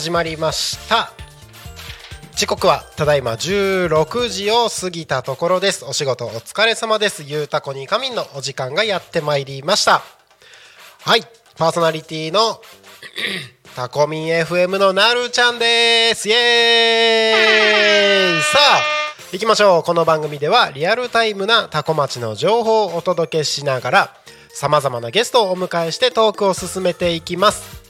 [0.00, 1.12] 始まりました。
[2.34, 5.84] 時刻はただいま16時を過ぎたところです。
[5.84, 7.22] お仕事お疲れ様です。
[7.22, 10.00] ゆうたこにかみんのお時間がやってまいりました。
[11.02, 11.22] はい。
[11.58, 12.62] パーソナリティの
[13.76, 16.30] タコミン FM のなるちゃんです。
[16.30, 18.42] イエーイ。
[18.42, 18.82] さあ
[19.32, 19.82] 行きましょう。
[19.82, 24.14] この番組ではリアルタイムなタコ町の情報をお届けしながら
[24.48, 27.89] さまざまなゲストをお迎えしてトークを進めていきます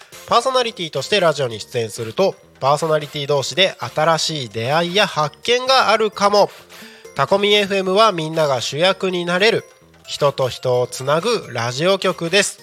[0.27, 6.49] パーソナリティとしてラジオに出演するとパーソナリティ同士で新しい出会いや発見があるかも。
[7.15, 9.65] タコミ FM はみんなが主役になれる。
[10.07, 12.59] 人と人をつなぐラジオ局です。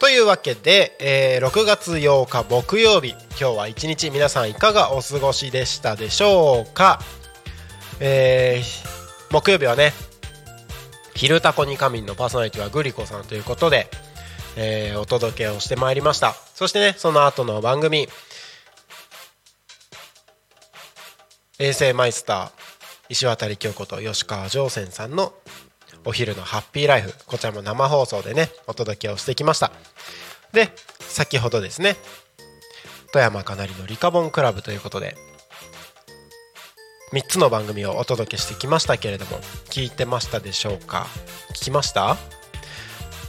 [0.00, 3.10] というわけで、えー6月8日木曜日。
[3.40, 7.00] 今日は一日皆さんいかがお過ごしでしたでしょうか、
[8.00, 9.92] えー木曜日はね
[11.14, 13.90] 「昼タコに仮眠」のパーソナリティはグリコさんということで、
[14.60, 16.34] えーお届けをしてまいりました。
[16.54, 18.08] そしてねその後の番組
[21.60, 22.50] 衛星マイスター
[23.08, 25.32] 石渡京子と吉川上泉さんの
[26.04, 29.70] お昼のハッピーライフこちらも生放送でねお届けをしてきました。
[30.52, 30.70] で
[31.00, 31.96] 先ほどですね
[33.12, 35.16] 富山かなりのリカボンクラブということで
[37.12, 39.38] 3つの番組をお届けしてきましたけれども
[39.70, 41.06] 聞いてましたでしょうか？
[41.50, 42.16] 聞きました？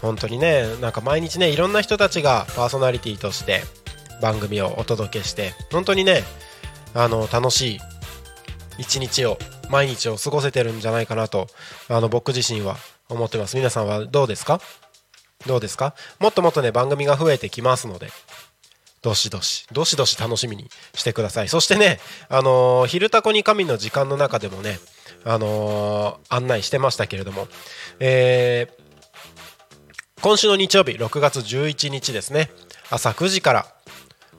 [0.01, 3.61] 本当にねなんか毎日ねいろんな人たちがパーソナリティとして
[4.21, 6.23] 番組をお届けして本当にね
[6.93, 7.79] あの楽しい
[8.77, 9.37] 一日を
[9.69, 11.47] 毎日を過ごせてるんじゃないかなと
[11.89, 12.77] あの僕自身は
[13.09, 13.55] 思ってます。
[13.57, 14.61] 皆さんはどうですか？
[15.45, 15.95] どうですか？
[16.19, 18.07] もっともっとね番組が増えてきますので
[19.01, 21.49] どしどしどしどし楽しみにしてください。
[21.49, 21.99] そしてね
[22.29, 24.79] あのー昼タコに神の時間の中でもね
[25.23, 27.47] あのー案内してましたけれども
[27.99, 28.88] えー
[30.21, 32.49] 今週の日曜日6月11日ですね。
[32.89, 33.65] 朝9時から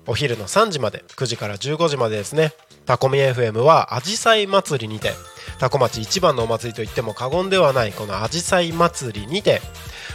[0.06, 2.52] お昼の3時まで9時から15時までですね。
[2.84, 5.12] タコミ FM はあじさい祭りにて
[5.58, 9.60] タコ町一番のお祭りといっても過言ではないこのあじさい祭りにて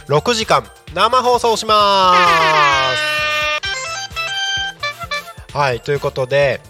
[0.08, 0.62] 6時間
[0.94, 2.14] 生放送しま
[5.50, 5.56] す。
[5.56, 6.60] はいということで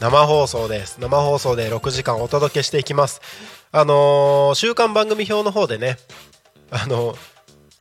[0.00, 0.98] 生放送です。
[1.00, 3.20] 生放送で6時間お届けしていきます。
[3.70, 5.96] あのー週間番組表の方でね
[6.72, 7.14] あの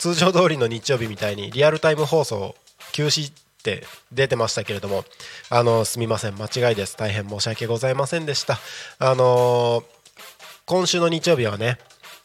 [0.02, 2.56] 通常通りの日曜日みたいにリアルタイム放送
[2.92, 5.06] 休止って出てましたけれども
[5.52, 6.36] あのすみません。
[6.42, 6.98] 間違いです。
[6.98, 8.58] 大変申し訳ございませんでした。
[8.98, 9.84] あのー
[10.66, 11.78] 今週の日曜日はね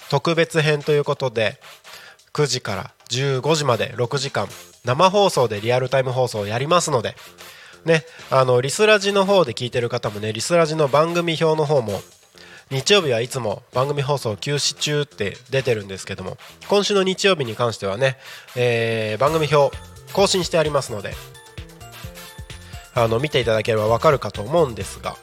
[0.08, 1.60] 特別編ということで
[2.32, 4.48] 9時から15時まで6時間
[4.84, 7.14] 生放送でリアルタイム放送をやりますので
[7.84, 12.00] ねあのリスラジの方で聞いてる方もねリスラジの番組表の方も
[12.70, 16.36] 日曜日はいつも番組放送休止中って出てるんですけども
[16.68, 18.16] 今週の日曜日に関してはね、
[18.56, 19.76] えー番組表
[20.12, 21.12] 更新してありますので
[22.94, 25.16] あの見ていただければわかるかと思うんですが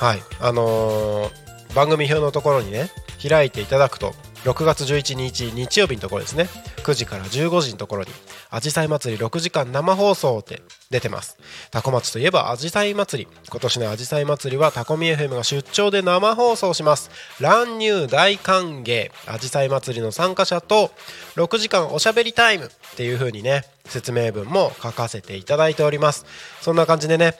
[0.00, 2.90] はいあのー番組表のところにね
[3.22, 4.14] 開いていただくと
[4.46, 6.48] 6月11日日曜日のところですね。
[6.84, 8.12] 9時から15時のところに
[8.48, 11.36] 「あじさい祭り6時間生放送」って出てます。
[11.72, 13.30] タコ町といえばあじさい祭り。
[13.48, 17.10] 今年のあじさい祭りはタコミ FM が出張で生放送します。
[17.40, 19.10] 乱入大歓迎。
[19.26, 20.92] あじさい祭りの参加者と
[21.34, 26.24] 6時間おしゃべりタイムっていう風にね説明文も書かせていただいております。
[26.60, 27.34] そんな感じでね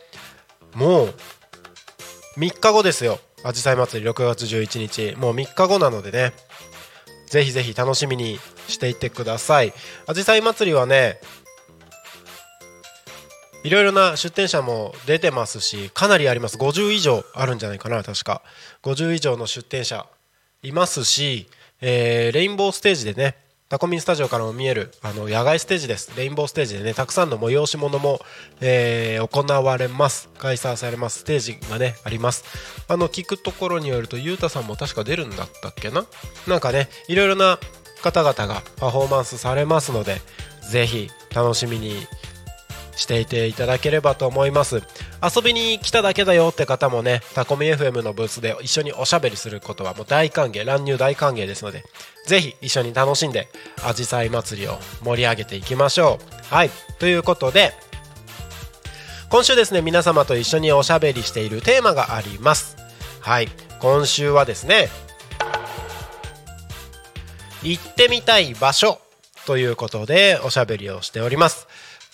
[0.74, 1.14] もう
[2.36, 3.20] 3日後ですよ。
[3.44, 5.16] あじさい祭り6月11日。
[5.16, 6.32] もう3日後なのでね
[7.26, 8.38] ぜひぜひ楽しみに
[8.68, 9.72] していてください。
[10.06, 11.20] あじさい祭りはね
[13.64, 16.56] いろいろな出店者も出てますしかなりあります。
[16.56, 18.42] 50以上あるんじゃないかな確か。
[18.82, 20.06] 50以上の出店者
[20.62, 21.48] いますし、
[21.80, 23.36] えーレインボーステージでね
[23.68, 26.16] タコミンスタジオからも見えるあの野外ステージです。
[26.16, 28.20] レインボーステージでねたくさんの催し物も、
[28.60, 30.28] えー行われます。
[30.38, 31.20] 開催されます。
[31.20, 32.44] ステージがねあります。
[32.86, 36.06] あの聞くところによるとゆうたさんも確か出るんだったっけな？
[36.46, 37.58] なんかねいろいろな
[38.02, 40.20] 方々がパフォーマンスされますので
[40.70, 41.96] ぜひ楽しみに
[42.96, 44.82] していていただければと思います。
[45.22, 51.84] 遊びに来ただけだよって方もねタコミ FM のブースで一緒におしゃべりすることはもう大歓迎乱入大歓迎ですので
[52.26, 53.48] ぜひ一緒に楽しんで
[53.84, 56.18] あじさい祭りを盛り上げていきましょ
[56.50, 56.54] う。
[56.54, 56.70] はい。
[56.98, 57.72] ということで
[59.28, 62.76] 今週ですね皆様と一緒におしゃべりしているテーマがあります。
[63.20, 63.48] はい。
[63.80, 64.88] 今週はですね
[67.62, 69.00] 行ってみたい場所
[69.46, 71.66] ということでおしゃべりをしております。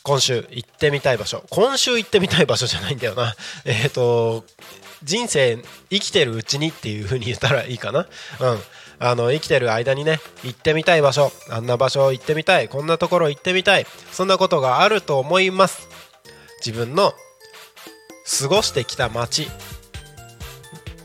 [0.03, 1.45] 今週行ってみたい場所。
[1.51, 3.35] 今週行ってみたい場所じゃないんだよな。
[3.65, 4.45] えっ、と
[5.05, 8.09] 人生生きてるうちにっていう風に言ったらいいかな。
[8.41, 8.63] うん。
[8.99, 11.33] あの生きてる間にね行ってみたい場所。
[11.51, 12.69] あんな場所行ってみたい。
[12.69, 13.87] こんなところ行ってみたい。
[14.13, 15.89] そんなことがあると思います。
[16.65, 17.15] 自分の
[18.41, 19.49] 過ごしてきた街。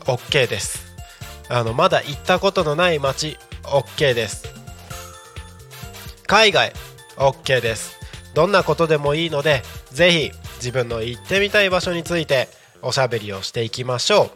[0.06, 0.86] OK です。
[1.48, 3.38] あのまだ行ったことのない街。
[3.62, 4.44] OK です。
[6.26, 6.72] 海外。
[7.16, 7.97] OK です。
[8.34, 12.48] どんなことでもいいのでぜひ自分の行ってみたい場所について
[12.82, 14.30] おしゃべりをしていきましょう。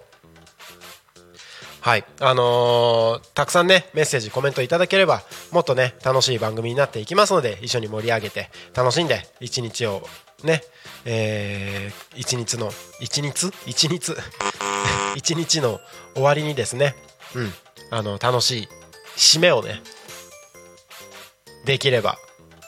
[1.80, 2.04] はい。
[2.20, 10.06] あのーたくさんねメッセージコメントいただければもっとね楽しい番組になっていきますので一緒に盛り上げて楽しんで一日を
[10.44, 10.62] ね
[11.04, 13.50] えー一日の一日？
[13.66, 14.14] 一日？
[15.16, 15.80] 一日の
[16.14, 16.94] 終わりにですね
[17.34, 17.54] うん。
[17.90, 18.68] あの楽しい
[19.16, 19.82] 締めをね
[21.64, 22.16] できれば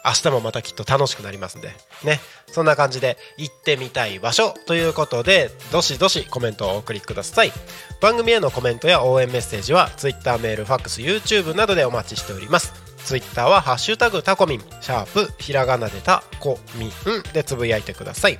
[0.04, 1.68] 明日もまたきっと楽しくなりますんで。
[2.04, 2.20] ね。
[2.52, 7.52] そんな感じで行ってみたい場所ということでどしどしコメントをお送りください。
[8.00, 12.72] 番組へのコメントや応援メッセージは Twitter メールファックス YouTube などでお待ちしております。
[13.04, 16.92] Twitter は「ハッシュタグタコミン」シャープひらがなでタコミン
[17.32, 18.38] でつぶやいてください。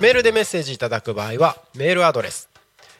[0.00, 2.50] メールでメッセージいただく場合はメールアドレス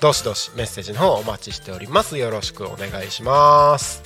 [0.00, 2.18] どしどしメッセージの方お待ちしております。
[2.18, 4.02] よろしくお願いします。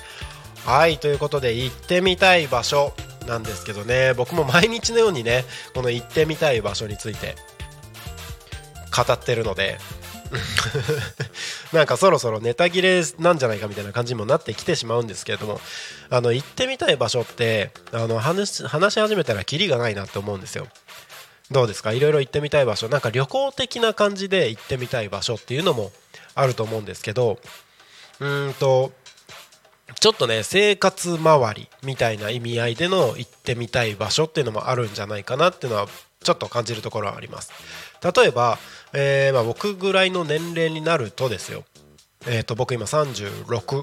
[0.64, 2.92] はいということで行ってみたい場所
[3.26, 4.12] なんですけどね。
[4.14, 7.36] 僕も毎日のようにねこの行ってみたい場所について
[8.94, 9.78] 語ってるので。
[11.72, 15.58] なんかそろそろネタ切れなんじゃないかみたいな感じにもなってきてしまうんですけれども。
[16.10, 20.66] あの行ってみたい場所ってあの話し話し始めたらキリがないなって思うんですよ。
[21.50, 21.92] どうですか？
[21.92, 22.88] いろいろ行ってみたい場所。
[22.88, 25.92] なんか旅行的な感じで行ってみたい場所っていうのも
[26.34, 27.38] あると思うんですけど
[28.20, 28.92] うんと
[30.00, 35.86] ちょっとね生活周りみたいな意味合いでの行ってみたい場所っていうのもあるんじゃないかなっていうのは
[36.22, 37.50] ちょっと感じるところはあります。
[38.02, 38.58] 例えば、
[38.92, 41.64] えーまあ、僕ぐらいの年齢になるとですよ。
[42.26, 43.82] えー、と僕今36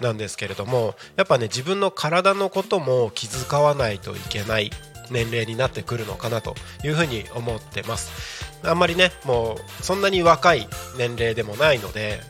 [0.00, 4.70] なんですけれどもやっぱね自分の体のことも気遣わないといけない。
[5.10, 8.44] 年齢になってくるのかなというふうに思ってます。
[8.62, 12.20] あんまりねもうそんなに若い年齢でもないので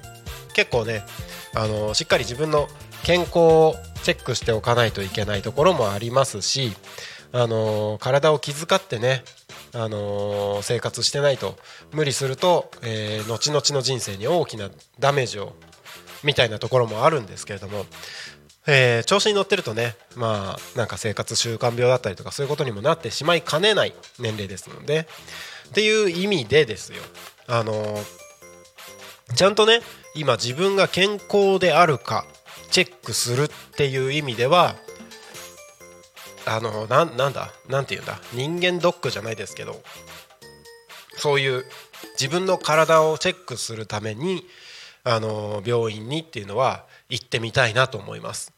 [0.55, 1.05] 結構ね
[1.55, 2.69] あのしっかり自分の
[3.05, 6.73] 健康をチェックしておかないといけないところもありますし
[7.33, 9.23] あの体を気遣ってね
[9.75, 11.57] あの生活してないと
[11.93, 15.55] 無理すると、えー後々の人生に大きなダメージを
[16.25, 17.87] みたいなところもあるんですけれども、
[18.67, 25.07] えー調子に乗ってるとねまあなんか生活習慣病だったりとかそういうことにもなってしまいかねない年齢ですので
[25.69, 27.03] っていう意味でですよ。
[27.49, 27.99] あの
[29.35, 29.81] ちゃんとね
[30.15, 32.27] 今自分が健康であるか
[32.71, 34.77] チェックするっていう意味では
[36.47, 39.83] あのななんだなんて言うんだ人間ドックじゃないですけど
[41.17, 41.65] そういう
[42.19, 44.45] 自分の体をチェックするために
[45.03, 48.56] あの病院にっていうのは行ってみたいなと思います。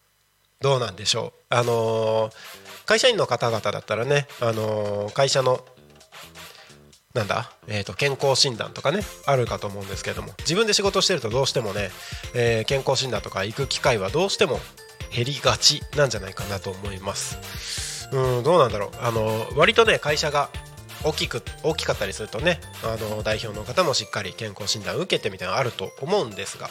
[0.61, 1.55] どうなんでしょう？
[1.55, 2.31] あの
[2.87, 5.65] 会社員の方々だったらねあの会社の
[7.15, 11.91] なんだ、えー、と健康診断とかねあるかと思うんですけども自分で仕事してるとどうしてもね、
[12.35, 14.61] えー健康診断とか行く機会はどうしても
[15.15, 18.09] 減りがちなんじゃないかなと思います。
[18.13, 18.91] うんどうなんだろう？
[19.01, 20.51] あの割とね会社が
[21.05, 26.69] 大きく大きかったりするとねあの代表の方もしっかり健康診断受けてみたいなのあると思うんですが、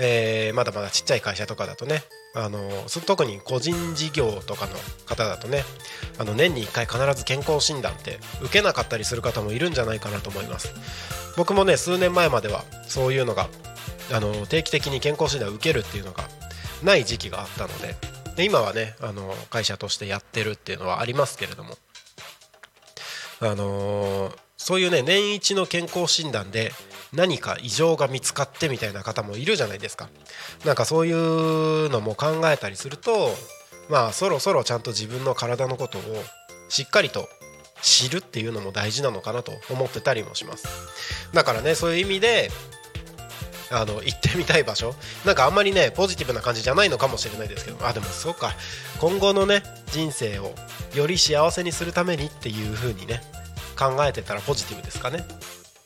[0.00, 2.02] えーまだまだちっちゃい会社とかだとね
[2.34, 2.68] あの
[3.06, 4.72] 特に個人事業とかの
[5.06, 5.62] 方だとね
[6.18, 10.74] あの年に1回必ず健康診断って受けなかったりする方もいるんじゃないかなと思います。
[11.36, 13.48] 僕もね数年前まではそういうのが
[14.12, 16.24] あの定期的に健康診断を受けるっていうのが
[16.82, 17.94] ない時期があったので
[18.36, 21.76] で今はねあの会社としてやってるっていうのはありますけれども。
[23.40, 26.72] あのそういうね年一の健康診断で
[27.14, 30.08] 何か異常が見つかってみたいな方もいるじゃないですか。
[30.64, 33.30] なんかそういうのも考えたりすると
[33.88, 36.02] まあそろそろちゃんと自分の体のことを
[36.68, 37.28] しっかりと
[37.82, 40.66] 知るっていうのも大事なのかなと思ってたりもします。
[41.32, 42.50] だからねそういう意味で
[43.70, 44.94] あの行ってみたい場所。
[45.24, 47.86] なんかあんまりねポジティブな感じじゃないのかもしれないですけど。
[47.86, 48.54] あでもそうか。
[48.98, 50.54] 今後のね人生を
[50.94, 53.20] より幸せにするためにっていう風にね
[53.78, 55.24] 考えてたらポジティブですかね。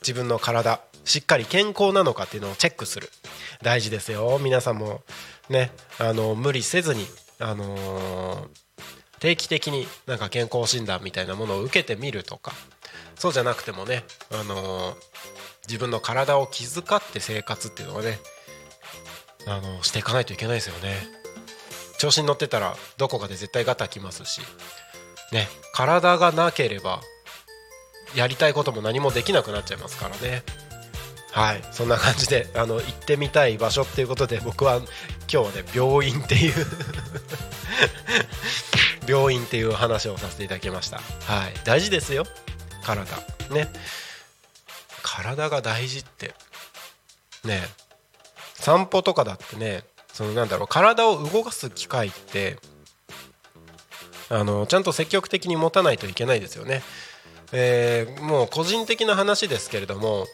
[0.00, 0.80] 自分の体。
[1.08, 3.08] しっかり健康なのかっていうのをチェックする。
[3.62, 4.38] 大事ですよ。
[4.42, 5.00] 皆さんも
[5.48, 7.06] ねあの無理せずに
[7.38, 8.48] あのー
[9.18, 12.52] 定期的になんか健康診断みたいなものを受けてみるとか。
[13.16, 14.94] そうじゃなくてもね、あのー
[15.66, 18.18] 自分の体を気遣って生活っていうのはね、
[19.46, 20.94] あのしていかないといけないですよね。
[21.98, 24.40] 調子に乗ってたらどこかで絶対ガタきますし。
[25.32, 27.00] ね体がなければ
[28.14, 30.42] やりたいことも何もできなくなっちゃいますからね。
[31.32, 31.62] はい。
[31.72, 34.86] そんな感じで あの行ってみたい場所っていうことで僕は今
[35.28, 36.66] 日はね病院っていう
[39.06, 41.00] 病院っていう話をさせていただきました。
[41.24, 41.54] はい。
[41.64, 42.26] 大事ですよ。
[42.82, 43.16] 体。
[43.50, 43.68] ね。
[45.02, 46.34] 体が大事って。
[47.44, 47.66] ね。
[48.54, 52.58] 散歩とかだってねそのなんだろう体を動かす機会って
[54.30, 56.82] あのちゃんと積極的に持たないといけないですよね。
[57.52, 60.26] えーもう個人的な話ですけれども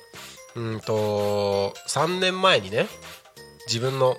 [0.56, 2.87] うんと3年前にね
[3.66, 4.16] 自分の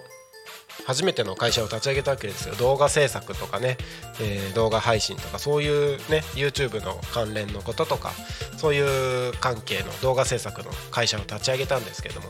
[0.86, 2.56] 初めての会社を立ち上げたわけですよ。
[2.56, 3.78] 動画制作とかね、
[4.22, 8.12] えー動画配信とかそういうね YouTube の関連のこととか
[8.58, 12.28] そういう関係の動画制作の会社を立ち上げたんですけども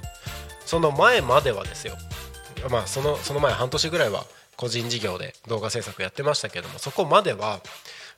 [0.66, 1.96] その前まではですよ
[2.72, 4.26] まあそのその前半年ぐらいは
[4.58, 7.60] 個人事業で動画制作やってましたけどもそこまでは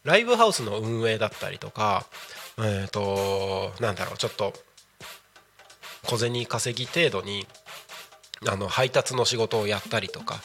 [0.03, 2.05] ライブハウスの運営だったりとか
[2.59, 4.53] えっ、となんだろうちょっと
[6.07, 7.45] 小銭稼ぎ程度に
[8.47, 10.41] あの配達の仕事をやったりとか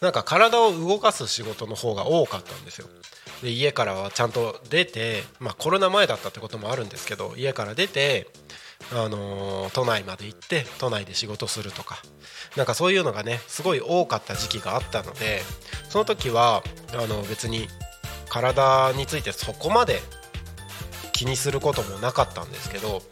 [0.00, 2.88] なんか体を動かす仕事の方が多かったんですよ。
[3.42, 8.28] で家からはちゃんと出て、まあ、コロナ前だったってこともあるんですけど家から出て、
[8.92, 12.02] あのー都内まで行って都内で仕事するとか
[12.56, 15.42] なんかそういうのがねすごい多かった時期があったので
[15.88, 16.62] その時は
[16.94, 17.68] あの別に
[18.28, 20.00] 体についてそこまで
[21.12, 23.02] 気にすることもなかったんですけど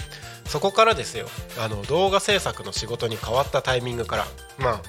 [0.49, 1.27] そこからですよ。
[1.59, 4.27] あの動画制作の仕事に変わったタイミングから。
[4.59, 4.81] ま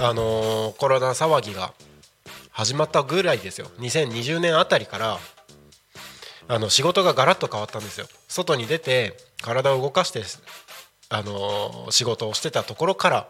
[0.00, 1.72] ああのーコロナ騒ぎが
[2.50, 3.70] 始まったぐらいですよ。
[3.78, 5.18] 2020年あたりから
[6.48, 8.06] あの仕事がガラッと変わったんですよ。
[8.28, 10.22] 外に出て体を動かして
[11.10, 13.28] あのー仕事をしてたところから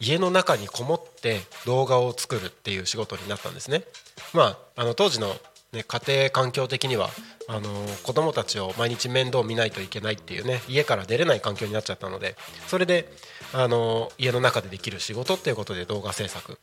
[0.00, 3.84] 家の中にこもって動画を作るっていう仕事になったんですね。
[4.32, 5.34] まあ、あの当時の、
[5.72, 7.10] ね、家庭環境的には
[7.48, 7.68] あの
[8.02, 12.36] 子供たちを毎日面倒見ないといけないっていうね家から出れない環境になっちゃったので
[12.66, 13.08] それで
[13.52, 16.58] あの家の中でできる仕事っていうことで動画制作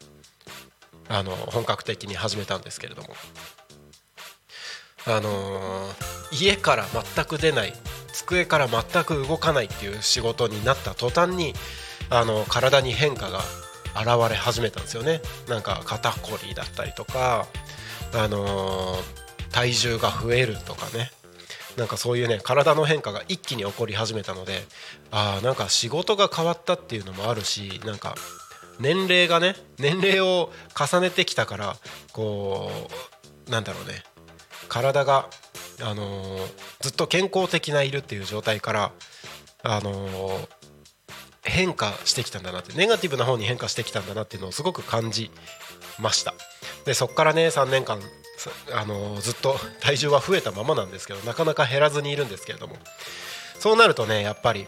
[1.08, 3.10] あの本格的に始めたんですけれども。
[5.10, 5.90] あの
[6.34, 6.86] 家から
[7.16, 7.74] 全く出ない
[8.12, 11.54] 机から全く動かないっていう仕事になった途端に
[12.10, 13.40] あの体に変化が
[13.96, 15.22] 現れ始めたんですよね。
[15.48, 17.48] なんか肩こりだったりとか
[18.14, 18.96] あの
[19.52, 21.12] 体重が増えるとかね。
[21.78, 24.64] なんかそういうね体の変化が一気に起こり始めたので
[25.12, 28.16] ああなんか仕事が変わったっていうのもあるしなんか
[28.80, 31.78] 年齢がね年齢を重ねてきたから
[32.14, 32.72] こ
[33.48, 34.04] うなんだろうね。
[34.68, 35.30] 体が、
[35.82, 36.48] あのー
[36.82, 38.92] ずっと健康的ないるっていう状態から、
[39.64, 40.48] あのー
[41.44, 45.32] 変化してきたんだなってネガティブな方に変化してきたんだなっていうのをすごく感じ
[46.00, 46.34] ました。
[46.86, 48.00] でそこからね3年間
[48.74, 52.78] あのずっと 体重は増えたままなんですけどなかなか減らずにいるんですけれども。
[53.60, 54.68] そうなるとねやっぱり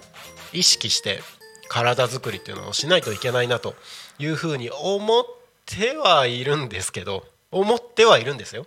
[0.51, 1.21] 意識して
[1.67, 3.75] 体作りっていうのをしないといけないなと
[4.17, 5.25] いうふうに思っ
[5.67, 8.65] てはいるんですけど思ってはいるんですよ。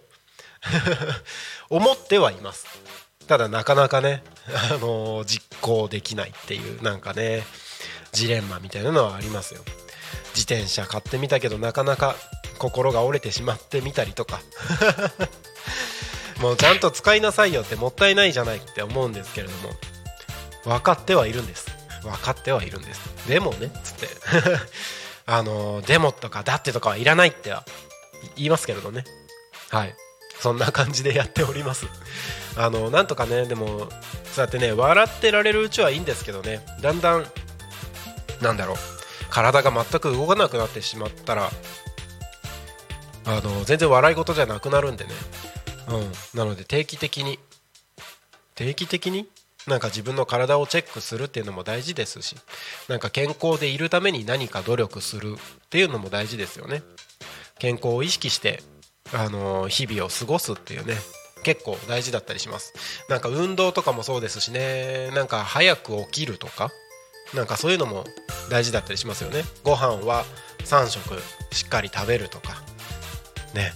[1.71, 2.66] 思ってはいます。
[3.26, 4.23] ただなかなかね、
[4.71, 7.45] あの、実行できないっていうなんかね
[8.12, 9.62] ジレンマみたいなのはありますよ。
[10.35, 12.16] 自転車買ってみたけどなかなか
[12.62, 14.40] 心が折れてしまってみたりとか。
[16.38, 19.75] もうちゃんと使いなさいよってもったいないじゃないって思うんですけれども。
[20.64, 21.66] 分かってはいるんです。
[22.02, 23.00] 分かってはいるんです。
[23.26, 24.09] でもねつって。
[25.26, 27.64] あのでもとかだってとかはいらないっては
[28.37, 29.04] 言いますけれどね。
[29.71, 29.97] はい。
[30.38, 31.87] そんな感じでやっております。
[32.57, 33.88] あのなんとかねでも
[34.33, 36.64] そうやってね笑ってられるうちはいいんですけどね。
[36.81, 37.26] だんだん
[38.40, 38.76] なんだろう。
[39.31, 41.50] 体が全く動かなくなってしまったら
[43.25, 45.11] あの全然笑い事じゃなくなるんでね。
[45.88, 46.38] うん。
[46.38, 47.38] なので定期的に。
[48.55, 49.29] 定期的に？
[49.67, 52.37] なんか自分の体をチェックするっていうのも大事ですし。
[52.88, 56.83] なんか健康でいるために何か努力するっていうのも大事ですよね。
[57.59, 58.62] 健康を意識して
[59.12, 60.97] あの日々を過ごすっていうね。
[61.45, 62.73] 結構大事だったりします。
[63.09, 65.11] なんか運動とかもそうですしね。
[65.14, 66.71] なんか早く起きるとか。
[67.35, 68.05] なんかそういうのも
[68.50, 69.43] 大事だったりしますよね。
[69.64, 70.25] ご飯は
[70.64, 72.62] 3食しっかり食べるとか。
[73.54, 73.73] ね。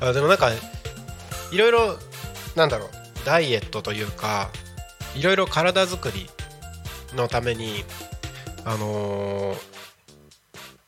[0.00, 0.50] あでもなんか
[1.50, 1.98] いろいろ
[2.54, 2.88] なんだろう
[3.24, 4.50] ダイエットというか
[5.14, 6.28] いろいろ体づくり
[7.14, 7.84] のために
[8.64, 9.56] あのー、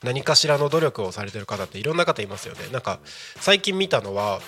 [0.03, 2.61] 何かしらの努力をされてる方っていろんな方いますよね。
[2.73, 2.99] なんか
[3.41, 4.41] 最近見たのは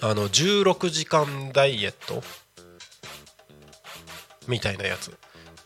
[0.00, 2.22] あの16時間ダイエット
[4.48, 5.16] みたいなやつ。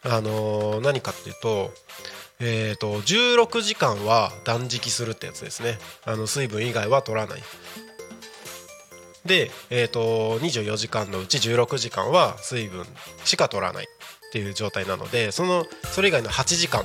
[0.03, 1.73] あのー、何かっていうと
[2.39, 5.79] えーと、16時間は断食するってやつですね。
[6.05, 7.43] あの水分以外は取らない。
[9.25, 12.85] で、えーと、24時間のうち16時間は水分
[13.25, 13.89] しか取らないっ
[14.33, 16.85] ていう状態なのでそのそれ以外の8時間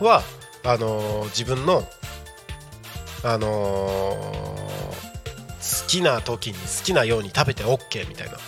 [0.00, 0.22] は
[0.64, 1.82] あのー、自分の、
[3.22, 8.38] あのー、好きな時に好きなように食べて OK みたいな。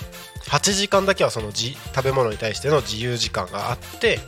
[0.49, 4.19] 8時間だけはそのじ食べ物に対しての自由時間があって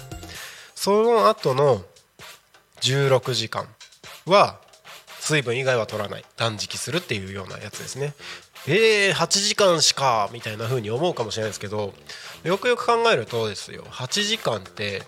[0.75, 1.83] その後の
[2.81, 3.66] 16時間
[4.27, 4.61] は
[5.21, 6.25] 水分以外は取らない。
[6.37, 8.14] 断食するっていうようなやつですね。
[8.66, 11.95] えー、8時間しかみたいな風に思うかもしれないですけど
[12.45, 13.85] よくよく考えるとですよ。
[13.85, 15.03] 8時間って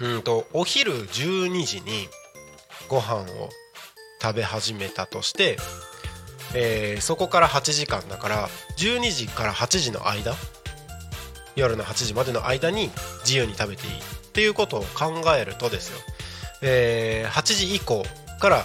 [0.00, 2.08] うんとお昼12時に
[2.88, 3.50] ご飯を
[4.22, 5.58] 食べ始めたとして、
[6.54, 8.48] えー、そこから8時間だから
[8.78, 10.34] 12時から8時の間
[11.54, 12.90] 夜の8時までの間に
[13.24, 14.17] 自由に食べていい。
[14.28, 15.98] っていうことを考えるとですよ、
[16.62, 18.04] えー、8時以降
[18.40, 18.64] から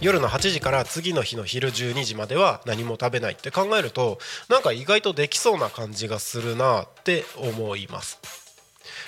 [0.00, 8.18] 夜の8時から次の日の昼12時までは何も食べないって考えるとなんか意外とできそうな感じがするなって思います。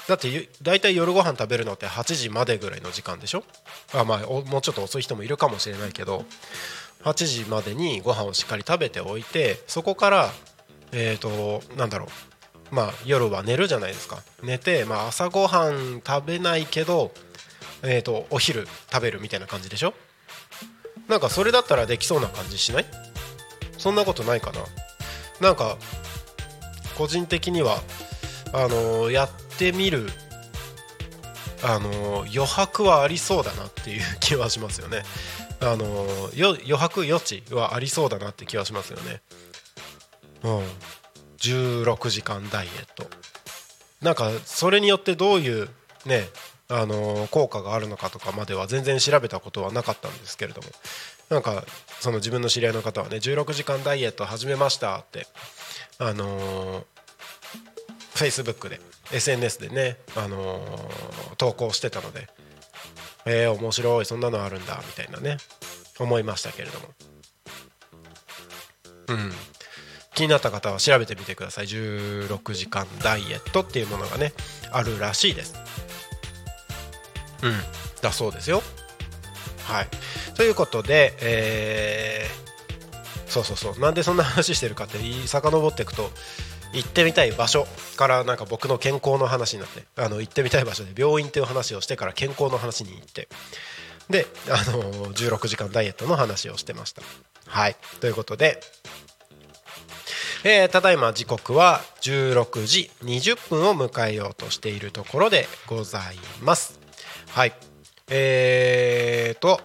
[0.08, 3.44] だって大体夜ご飯食べるのって8時までぐらいの時間でしょ？
[3.94, 6.24] あまあもうちょっと遅い人もいるかもしれないけど
[7.04, 10.30] 8時までにご飯をしっかり食べておいてそこから
[10.90, 12.08] えっ、ー、となんだろう。
[12.70, 14.22] まあ夜は寝るじゃないですか。
[14.42, 17.12] 寝て、まあ、朝ごはん食べないけど、
[17.82, 19.94] えーと、お昼食べるみたいな感じでしょ？
[21.08, 22.86] なんかそれだったらできそうな感じしない？
[23.78, 24.60] そんなことないかな。
[25.40, 25.78] なんか
[26.96, 27.80] 個人的には
[28.52, 30.10] あのー、やってみる
[31.62, 35.02] あの、余白はありそうだなっていう気はしますよね。
[35.60, 39.20] あの、余白余地はありそうだなって気はしますよね。
[40.42, 40.62] うん。
[41.40, 43.08] 16時間ダイエット。
[44.02, 45.68] なんかそれによってどういう
[46.06, 46.28] ね
[46.68, 50.68] あの効果があるのかとかまでは全然調べたことはなかったんですけれども。
[51.28, 51.64] なんか
[52.00, 55.28] その自分の知り合いの方はね16時間ダイエット始めましたって
[55.98, 56.84] あのー、
[58.14, 58.80] Facebook で
[59.12, 60.60] SNS でね、あの、
[61.36, 62.28] 投稿してたので
[63.26, 65.36] えー、面白いそんなのあるんだみたいなね
[65.98, 66.88] 思いましたけれども。
[69.08, 69.32] うん。
[70.20, 71.64] 気になった方は調べてみてください。
[71.64, 74.34] 16時間ダイエットっていうものがね
[74.70, 75.54] あるらしいです。
[77.42, 77.52] うん
[78.02, 78.62] だそうですよ。
[79.64, 79.88] はい。
[80.34, 83.78] ということでえー、そうそうそう。
[83.80, 86.10] なんでそんな話してるかって遡っていくと
[86.74, 93.28] 行ってみたい場所からなんか僕の健康の話になってあの行ってみたい場所で病院っていう話をしてから健康の話に行って。
[94.10, 94.82] であの
[95.14, 97.00] 16時間ダイエットの話をしてました。
[97.46, 97.76] はい。
[98.00, 98.60] ということで
[100.42, 106.80] えーただいま時刻は16時20分を迎えようとしているところでございます。
[107.28, 107.52] はい。
[108.08, 109.60] えーと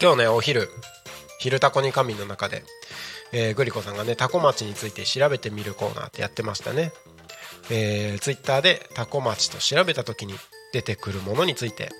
[0.00, 0.70] 今日ねお昼
[1.38, 2.64] 「昼タコに神」の中で、
[3.32, 6.90] えーグリコさんがねタコ町について調べてみるコーナーってやってましたね。
[7.70, 10.34] えー、ツイッターでタコ町と調べた時に
[10.72, 11.90] 出てくるものについて、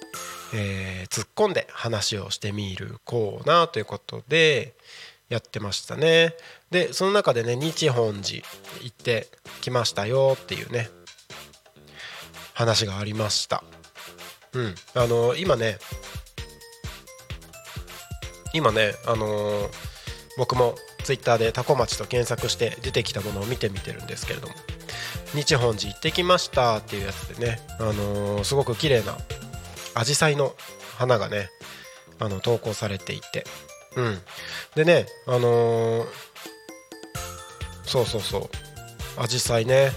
[0.55, 4.75] えー突っ込んで話をしてみるコーナーということで
[5.29, 6.35] やってましたね。
[6.71, 8.45] でその中でね日本寺
[8.83, 9.29] 行って
[9.61, 10.89] きましたよっていうね
[12.53, 13.65] 話がありました。
[14.53, 14.75] うん。
[14.95, 15.79] あの今ね
[18.53, 19.69] 今ねあのー
[20.37, 24.55] 僕もツイッターでタコ町と検索して出てきたものを見てみてるんですけれども
[25.33, 29.17] 日本寺行ってきましたっていうやつでね、あのーすごく綺麗な
[29.95, 30.55] 紫陽花の
[30.97, 31.51] 花がね
[32.19, 33.45] あの投稿されていて
[33.97, 34.21] うん。
[34.75, 36.07] でねあのー
[37.87, 38.49] そうそうそう。
[39.17, 39.93] 紫陽花ね。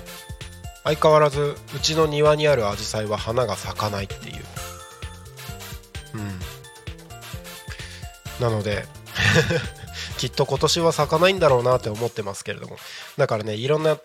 [0.83, 4.45] 相変わらずうちの庭にある紫陽花は花が咲かないっていう。
[6.15, 6.39] うん。
[8.39, 8.85] なので
[10.17, 12.77] きっと今年は咲かないんだろうなって思ってますけれども。
[13.17, 13.97] だからねいろんな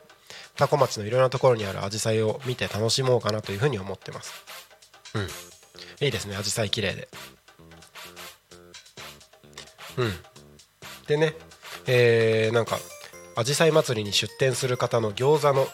[0.56, 4.32] 多古町のいろんなところにある紫陽花を見て楽しもうかなというふうに思ってます。
[5.14, 5.28] うん。
[6.00, 7.08] いいですね紫陽花綺麗で。
[9.96, 10.12] うん。
[11.06, 11.34] でね
[11.86, 12.78] えー、なんか
[13.36, 15.66] 紫陽花祭りに出店する方の餃子の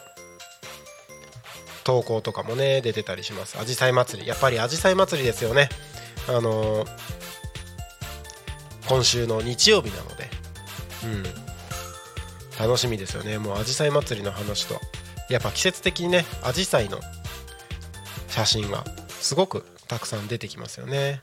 [1.83, 3.57] 投稿とかもね出てたりします。
[3.57, 4.27] 紫陽花祭り。
[4.27, 5.69] やっぱり紫陽花祭りですよね。
[6.27, 6.89] あのー
[8.87, 10.29] 今週の日曜日なので。
[11.03, 11.23] うん。
[12.59, 13.37] 楽しみですよね。
[13.37, 14.79] もう紫陽花祭りの話と。
[15.29, 17.01] やっぱ季節的にね紫陽花の
[18.27, 21.21] 写真がすごくたくさん出てきますよね。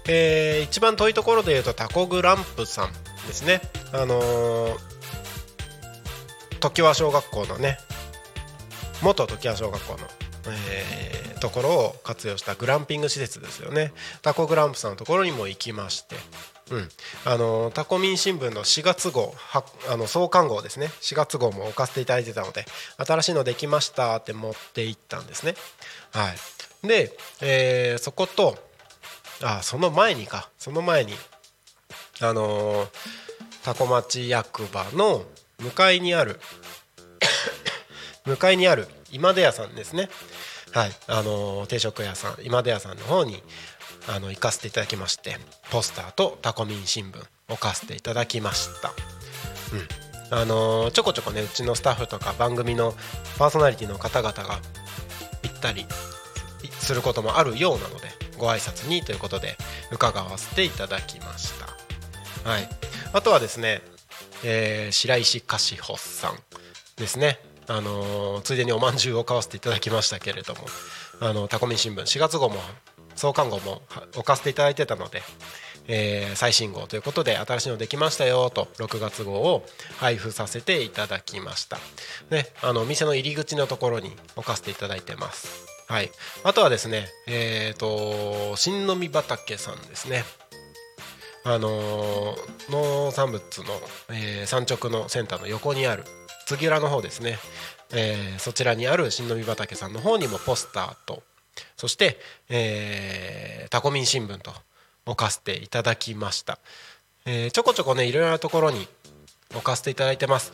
[0.07, 2.91] えー一番遠いところでいうとタコグランプさん
[3.27, 3.61] ですね。
[3.91, 4.95] あのー
[6.69, 7.77] 常盤小学校のね
[9.01, 9.99] 元常盤小学校の、
[10.47, 13.93] えーところを活用したグランピング施設ですよね。
[14.23, 16.15] タコグランプさんのところにも行きまして。
[16.71, 16.89] うん、
[17.25, 20.87] あのタコミン新聞の4月号はあの創刊号ですね。
[21.01, 22.65] 4月号も置かせていただいてたので
[22.97, 25.53] 新しいのできましたって持って行ったんですね。
[26.11, 26.87] はい。
[26.87, 28.57] で、えーそこと
[29.43, 30.49] あその前にか。
[30.57, 31.13] その前に
[32.21, 32.87] あのー
[33.63, 35.23] タコ町役場の
[35.59, 36.39] 向かいにある
[38.25, 40.09] 向かいにある今出屋さんですね。
[40.73, 40.91] はい。
[41.07, 43.41] あの定食屋さん今出屋さんの方に
[44.07, 45.37] あの行かせていただきまして
[45.71, 48.89] ポスターとタコミン新聞置かせていただきました。
[49.71, 50.37] うん。
[50.37, 52.93] あのちょこちょこねうちのスタッフとか番組の
[53.37, 54.59] パーソナリティの方々が
[55.43, 55.85] 行ったり
[56.79, 59.55] することもあるようなのでご挨拶にということで
[59.91, 62.49] 伺わせていただきました。
[62.49, 62.67] はい。
[63.13, 63.81] あとはですね、
[64.47, 66.35] えー白石菓子穂さん
[66.97, 67.39] ですね。
[67.67, 70.61] あのーついでにおまんじゅうを買わせていただきましたけれども、
[71.19, 72.55] あのタコミ新聞4月号も
[73.15, 73.81] 創刊号も
[74.15, 75.23] 置かせていただいてたので、
[75.87, 79.65] えー最新号ということで新しいのできましたよと6月号を
[79.97, 81.77] 配布させていただきました。
[82.29, 85.65] ねあの店の入り口のところに置かせていただいてます。
[85.87, 86.11] はい。
[86.43, 90.23] あとはですねえっ、と新の実畑さんですね。
[91.45, 93.65] あのー農産物の、
[94.09, 96.03] えー産直のセンターの横にある
[96.47, 97.37] 杉浦の方ですね、
[97.93, 101.23] えーそちらにある新の実畑さんの方にもポスターと
[101.77, 102.17] そして、
[102.49, 104.51] えータコミン新聞と
[105.05, 106.57] 置かせていただきました、
[107.25, 108.87] えーちょこちょこねいろいろなところに
[109.53, 110.51] 置かせていただいてます。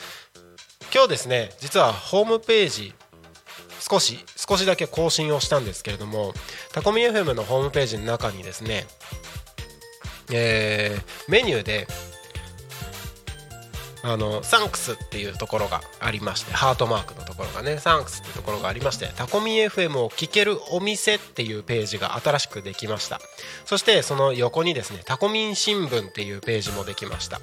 [0.94, 2.94] 今日ですね実はホームページ
[3.80, 6.34] 少し少しだけ更新をしたんですけれども
[6.74, 8.86] タコミン FM のホームページの中にですね
[10.32, 11.88] えーメニューで
[14.04, 23.20] あのサンクスっていうところがありましてハートマークのところがねサンクスっていうところがありましてタコミ FM を聴けるお店っていうページが新しくできました。
[23.66, 27.40] そしてその横にですねタコミン新聞っていうページもできました。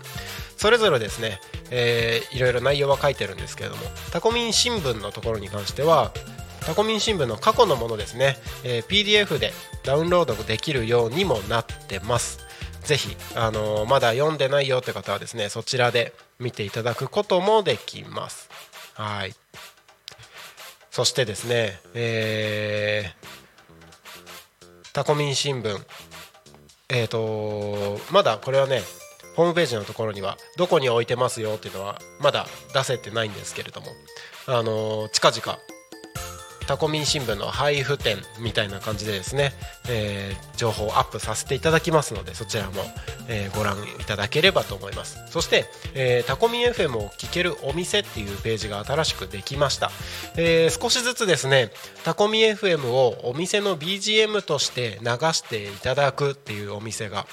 [0.56, 6.12] それぞれですね、えーいろいろ内容は書いてるんですけれどもタコミン新聞のところに関しては
[6.66, 9.52] タコミン新聞の過去のものですね、えー PDF で
[9.84, 12.47] ダウンロードできるようにもなってます。
[12.88, 18.48] ぜひ、あのまだ読んでないよって方はですねそちらで見ていただくこともできます。
[18.94, 19.34] はい。
[20.90, 25.78] そしてですねえータコミン新聞。
[26.88, 28.80] えっ、とまだこれはね
[29.36, 33.88] ホームページのところにはどこに置いてますよっていうのはまだ出せてないんですけれども
[34.46, 35.58] あの近々
[36.68, 39.52] タコミン新聞の配布店みたいな感じでですね、
[39.88, 42.82] えー情報をアップさせていただきますのでそちらも、
[43.28, 45.18] えーご覧いただければと思います。
[45.28, 49.90] そして、えータコミン FM を聞けるお店っていうページが新しくできました、
[50.36, 51.70] え少しずつですね
[52.04, 57.26] タコミン FM をお店の BGM として流していただくっていうお店が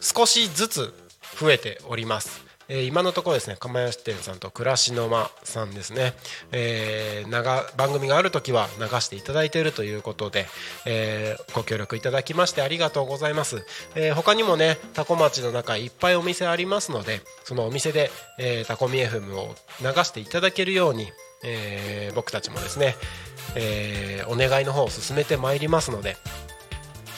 [0.00, 0.94] 少しずつ
[1.40, 2.47] 増えております。
[2.68, 6.14] えー今のところですね釜屋支店さんと暮らしの間さんですね、
[6.52, 10.46] えー長番組がある時は流していただいているということで、
[10.86, 21.10] えーご協力いただきましてありがとうございます、えー他にもねタコ町の中いっぱいお店ありますのでそのお店で、えータコミ FM を流していただけるように、
[21.44, 22.96] えー僕たちもですね、
[23.56, 26.16] えーお願いの方を進めてまいりますので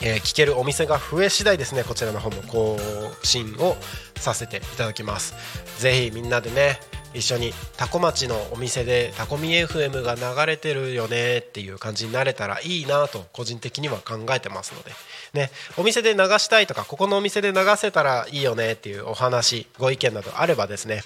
[0.01, 2.77] えー聞けるお店が増え次第ですねこちらの方も更
[3.23, 3.75] 新を
[4.15, 5.35] させていただきます。
[5.79, 6.79] ぜひみんなでね
[7.13, 14.91] 一緒にタコ町のお店でタコミ FM が流れてるよねっていう感じになれたらいいなと個人的には考えてますので。
[15.33, 21.03] ねお店で流したいとかここのお店で流せたらいいよねっていうお話ご意見などあればですね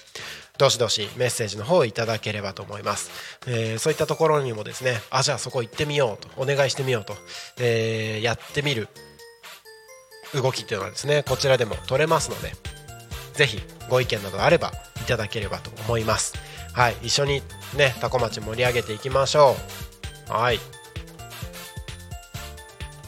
[0.58, 3.10] どしどしメッセージの方をいただければと思います、
[3.46, 7.14] えーそういったところにもですねあじゃあそこ行ってみようとお願いしてみようと、
[7.58, 8.88] えーやってみる
[10.34, 12.52] 動きっていうのはですねこちらでも取れますので
[13.34, 16.34] ぜひご意見などあればいただければと思います。
[16.72, 17.42] はい一緒に
[17.76, 19.56] ねタコ町盛り上げていきましょ
[20.28, 20.32] う。
[20.32, 20.58] はい。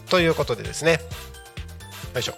[0.09, 1.01] ということでですね
[2.15, 2.35] よいしょ。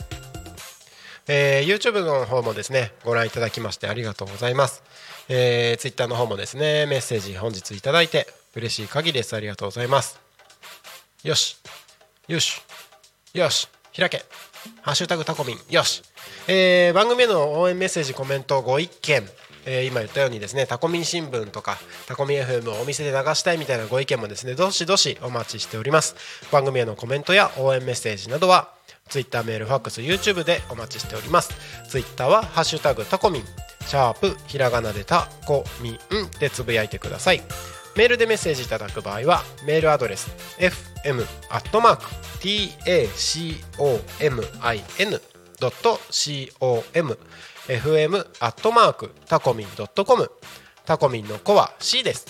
[1.29, 4.83] えー YouTube の方もですねご覧いただきましてありがとうございます、
[5.33, 9.35] えー Twitter の方もですねメッセージ本日いただいて嬉しい限りです。
[9.37, 10.19] ありがとうございます。
[11.23, 11.57] よし。
[12.27, 12.61] よし。
[13.33, 13.69] よし。
[13.97, 14.25] 開け。
[14.83, 15.59] ハッシュタグタコミン。
[15.73, 16.03] よし、
[16.49, 19.29] えー番組への応援メッセージコメントご意見。
[19.67, 26.17] えー今言ったようにですねタコミン新聞とかタコミン FM をお店で流したいみたいなご意見もですねどしどしお待ちしております。
[26.51, 28.73] 番組へのコメントや応援メッセージなどは
[29.09, 31.51] Twitter メールファックス YouTube でお待ちしております。
[31.89, 33.70] Twitter はハッシュタグタコミン。
[33.91, 35.99] シャープひらがなでタコミン
[36.39, 37.43] でつぶやいてください。
[37.97, 42.05] メールでメッセージいただく場合はメールアドレス fm アットマーク
[42.39, 45.21] tacomin
[45.59, 45.99] ドット
[46.61, 47.19] com
[47.67, 50.31] fm アットマークタコミンドットコム。
[50.87, 52.27] タコミンの子は C です。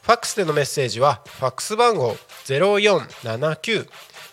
[0.00, 3.90] ファックスでのメッセージはファックス番号0479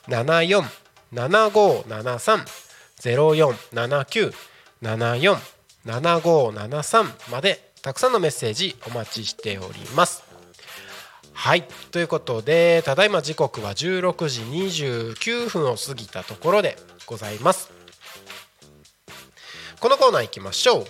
[0.07, 0.63] 74
[1.11, 2.45] 7573
[2.95, 4.33] 0479
[4.81, 10.23] 74 7573までたくさんのメッセージお待ちしております。
[11.33, 11.63] はい。
[11.91, 17.71] ということでただいま時刻は16時29分を過ぎたところでございます。
[19.79, 20.85] このコーナー行きましょう。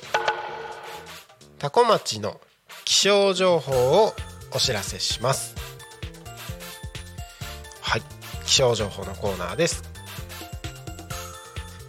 [1.58, 2.42] タコ町の
[2.84, 4.14] 気象情報を
[4.54, 5.56] お知らせします。
[7.82, 8.02] はい。
[8.46, 9.91] 気象情報のコーナーです。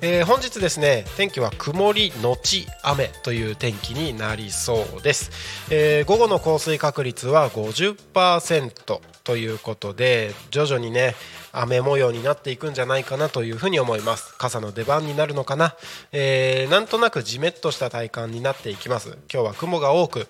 [0.04, 5.30] えー本日ですね天気は曇りのち雨という天気になりそうです、
[5.70, 11.14] えー午後の降水確率は50%ということで徐々にね
[11.52, 14.34] 雨模様になっていくんじゃないかなというふうに思います。
[14.38, 15.76] 傘の出番になるのかな、
[16.10, 19.18] えー、なんとなくじめっとした体感になっていきます。
[19.32, 20.26] 今日は雲が多く、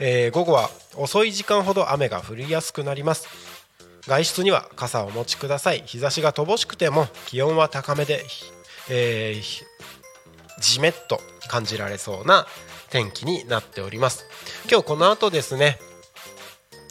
[0.00, 3.28] えー、午後は遅い時間ほど雨が降りやすくなります。
[4.06, 5.82] 外出には傘をお持ちください。
[5.86, 8.24] 日差しが乏しくても気温は高めで、
[8.90, 9.64] えー、
[10.60, 12.46] じめっと感じられそうな
[12.90, 14.24] 天気になっております。
[14.70, 15.78] 今日この後ですね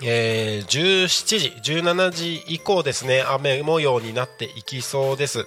[0.04, 5.46] えー、17時17時以降ですね雨模様になっていきそうです、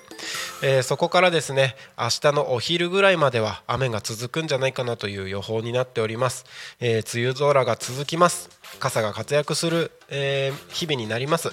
[0.62, 6.44] えー、そこからですね明日のお昼ぐらいまでは雨が続くんじゃないかなという予報になっております、
[6.78, 8.63] えー、梅雨空が続きます。
[8.78, 11.50] 傘が活躍する、え日々になります、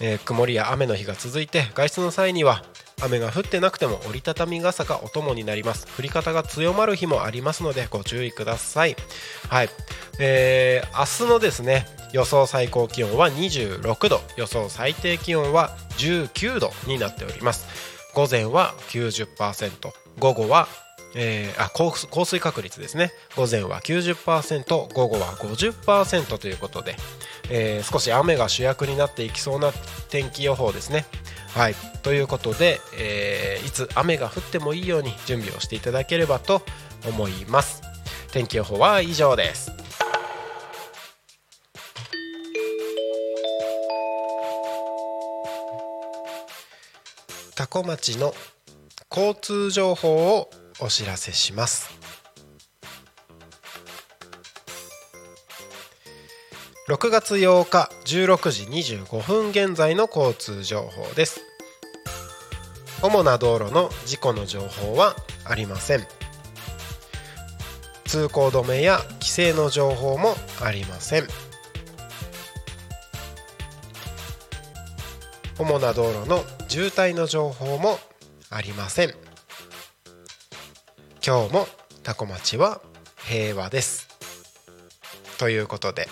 [0.00, 2.64] え曇りや雨の日が続いて外出の際には
[3.04, 5.86] 雨が降ってなくても折りたたみ傘がお供になります。
[5.98, 8.96] 降り方が強まる日もありますのでご注意ください。
[9.48, 9.68] はい、
[10.20, 14.20] えー、明日のですね予想最高気温は26度。
[14.36, 17.66] 予想最低気温は19度になっております。
[18.14, 20.68] 午前は90%午後は
[21.14, 23.12] えー、あ降降水確率ですね。
[23.36, 26.96] 午前は90%午後は50%ということで、
[27.50, 29.72] えー、少し雨が主役になっていきそうな
[30.10, 31.06] 天気予報ですね。
[31.54, 31.74] はい。
[32.02, 36.62] ということで、えー、いつ雨が降ってもいいように準備をしていただければと
[37.06, 37.82] 思います。
[38.32, 39.70] 天気予報は以上です。
[47.54, 48.34] 多古町の
[49.14, 51.90] 交通情報をお知らせします。
[56.88, 58.64] 6月8日16時
[58.96, 61.40] 25分現在の交通情報です。
[63.02, 66.06] 主な道路の事故の情報はありません。
[68.04, 71.28] 通行止めや規制の情報もありません。
[75.58, 77.98] 主な道路の渋滞の情報も
[78.50, 79.21] ありません。
[81.24, 81.68] 今日も
[82.02, 82.80] タコ町は
[83.28, 84.08] 平和です。
[85.38, 86.08] ということで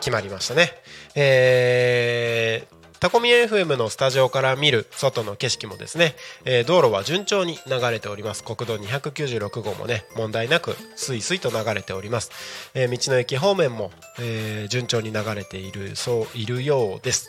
[0.00, 0.72] 決まりましたね。
[1.14, 8.44] えータコミ FM のスタジオから見る外の景色もですね、えー、道路は順調に流れております。
[8.44, 12.30] 国道296号もね問題なくスイスイと流れております、
[12.74, 17.28] えー、道の駅方面も、えー、順調に流れているそういるようです。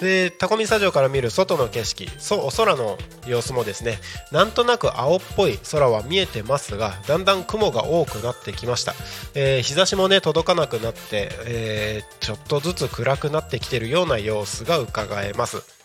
[0.00, 3.98] でタコミスタジオから見る外の景色そうお空の様子もですね
[4.32, 8.94] なんとなく青っぽい空は見えてますがだんだん雲が多くなってきました、
[9.34, 15.84] えー、日差しもね届かなくなって、えー、ちょっとずつ暗くなってきてるような様子が伺えます。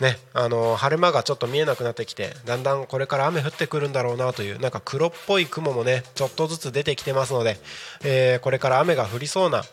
[0.00, 7.56] ね、あの晴れ間がちょっと見えなくなってきてだんだんこれから雨降ってくるんだろうなというなんか黒っぽい雲もねちょっとずつ出てきてますので、
[8.04, 9.64] えー、これから雨が降りそうな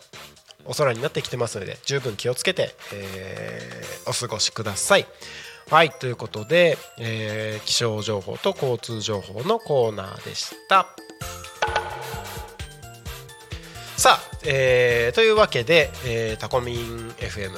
[0.66, 5.06] お空になってきてますので十分気をつけて、えー、お過ごしください。
[5.70, 10.86] はいということで、えー、気象情報と交通情報のコーナーでした。
[13.96, 17.52] さあ、えー、というわけで、えー、タコミン FM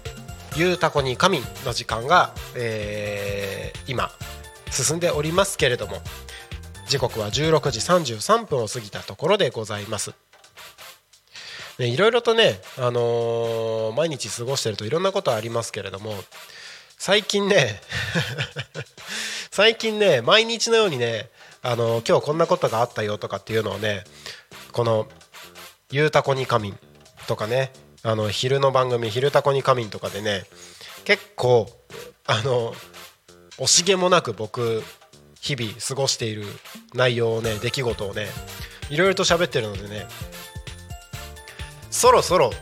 [0.56, 4.10] 「ゆうたこに仮眠」の時間が、えー、今
[4.70, 6.02] 進んでおりますけれども
[6.86, 10.12] 時刻は16時33分を過ぎたところでございます。
[11.78, 16.14] ね、いろいろとね、あのー、毎日過ごしてるといろんなことありますけれども
[16.98, 17.80] 最近ね
[19.50, 21.28] 最近ね毎日のようにね、
[21.62, 24.04] あのー、今日こんなことがあったよとかっていうのをね
[24.72, 25.06] この
[25.90, 26.78] 「ゆうたこに仮眠」
[27.28, 30.46] とかねあの昼の番組「昼たこに仮眠」とかでね
[31.04, 31.70] 結構
[32.26, 32.74] あの
[33.58, 34.82] 惜しげもなく僕
[35.40, 36.46] 日々過ごしている
[36.94, 38.28] 内容をね出来事をね
[38.90, 40.06] いろいろと喋ってるのでね
[41.96, 42.52] そろそろ。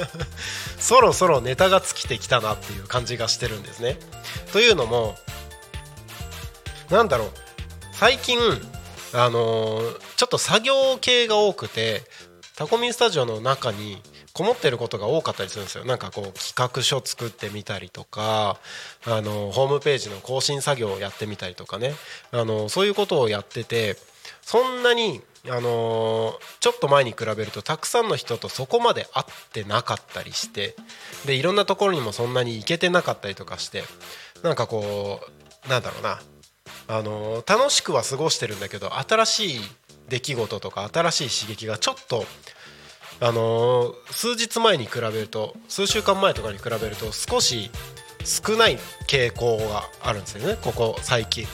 [0.80, 3.98] そろそろネタが尽きてきたなっていう感じがしてるんですね。
[4.50, 5.14] というのも
[6.88, 7.32] なんだろう。
[7.92, 8.38] 最近
[9.12, 12.02] あのー、ちょっと作業系が多くて
[12.56, 15.84] タコミンスタジオの中にこもってることが多かったりするんですよ。
[15.84, 18.58] なんかこう企画書作ってみたりとか
[19.04, 21.94] あのホームページの更新作業をやってみたりとかね。
[22.30, 23.98] あのそういうことをやってて
[24.40, 30.76] そんなにあの、ちょっと前に比べるとたくさんの人とそこまで会ってなかったりして
[31.26, 33.82] でいろんなところにもそんなに行けてなかったりとかして
[34.42, 36.20] なんかこうなんだろうな、
[36.88, 39.60] あの、楽しくは過ごしてるんだけど新しい
[40.08, 42.24] 出来事とか新しい刺激がちょっと、
[43.20, 47.70] あの、数日前に比べると数週間前とかに比べると少し
[48.24, 48.78] 少ない
[49.08, 51.46] 傾向があるんですよねここ最近。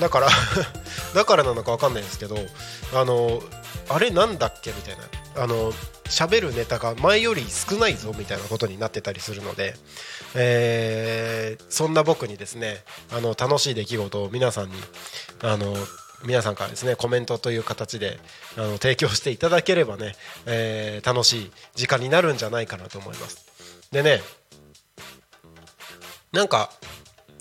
[0.00, 0.28] だから
[1.14, 2.36] だからなのか分かんないですけど
[2.94, 3.42] あの
[3.88, 5.04] あれなんだっけみたいな。
[5.34, 5.72] あの
[6.04, 9.74] 喋るネタが前より少ないぞみたいなことになってたりするので、
[10.34, 14.74] えー、そんな僕にですねあの楽しい出来事を皆さんに
[15.42, 15.74] あの
[16.24, 18.20] 皆さんからですねコメントという形で
[18.56, 20.14] あの提供していただければね、
[20.46, 23.46] えー、楽しい時間になるんじゃないかなと思います。
[23.90, 24.20] でね
[26.32, 26.70] なんか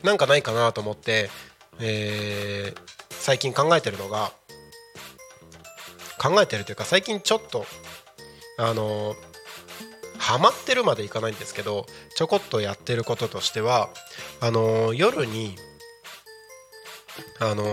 [0.03, 1.29] なんかないかなと思って、
[1.81, 2.79] えー、
[3.09, 4.31] 最近考えてるのが
[6.19, 7.65] 考えてるというか最近ちょっと
[8.59, 9.15] あの
[10.19, 13.89] ハマってるまでいかないんですけどちょこっとやってることとしては
[14.39, 15.55] あの夜に
[17.39, 17.65] あの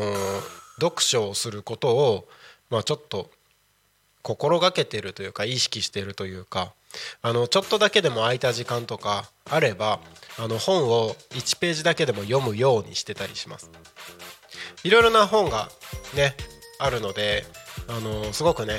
[0.81, 2.29] 読書をすることを、
[2.71, 3.31] まあ、ちょっと
[4.23, 6.73] 心がけてるというか意識してるというか
[7.23, 10.01] あのちょっとだけでも空いた時間とかあれば
[10.39, 13.71] あの本を1ページだけでも読むようにしてたりします。
[14.85, 15.69] いろいろな本が
[16.15, 16.35] ね
[16.79, 17.45] あるので
[17.89, 18.75] あのすごくね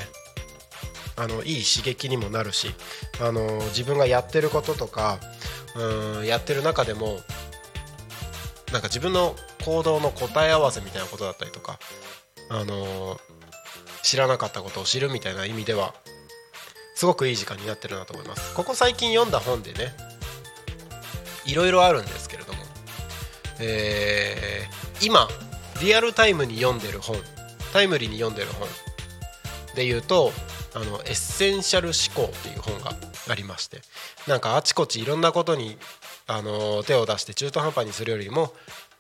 [1.18, 2.70] あのいい刺激にもなるし
[3.22, 5.20] あの自分がやってることとか
[5.76, 7.20] うんやってる中でも
[8.72, 9.36] なんか自分の
[9.66, 11.80] 行動の答え合わせみたいなことだったりとか
[12.50, 13.20] あの
[14.02, 15.94] 知らなかったことを知るみたいな意味では
[17.00, 18.54] すごくいい時間になってるなと思います。
[18.54, 19.94] ここ最近読んだ本でね
[21.46, 22.60] いろいろあるんですけれども、
[23.62, 25.30] えー、今
[25.82, 27.16] リアルタイムに読んでる本
[27.72, 28.68] タイムリーに読んでる本
[29.76, 30.34] で言うと
[30.76, 32.92] あのエッセンシャル思考っていう本が
[33.30, 33.78] ありまして
[34.28, 35.78] なんかあちこちいろんなことに
[36.28, 38.52] あの手を出して中途半端にするよりも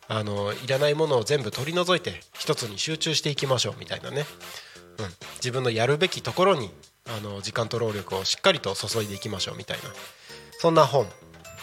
[0.07, 4.23] あのいらないものを全部取り除いて一つに集中していきましょうみたいなね、
[4.99, 6.71] うん、自分のやるべきところに
[7.17, 9.83] あの時間と労力をしっかりと注いでいきましょうみたいな
[10.59, 11.07] そんな本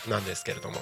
[0.08, 0.76] なんですけれども。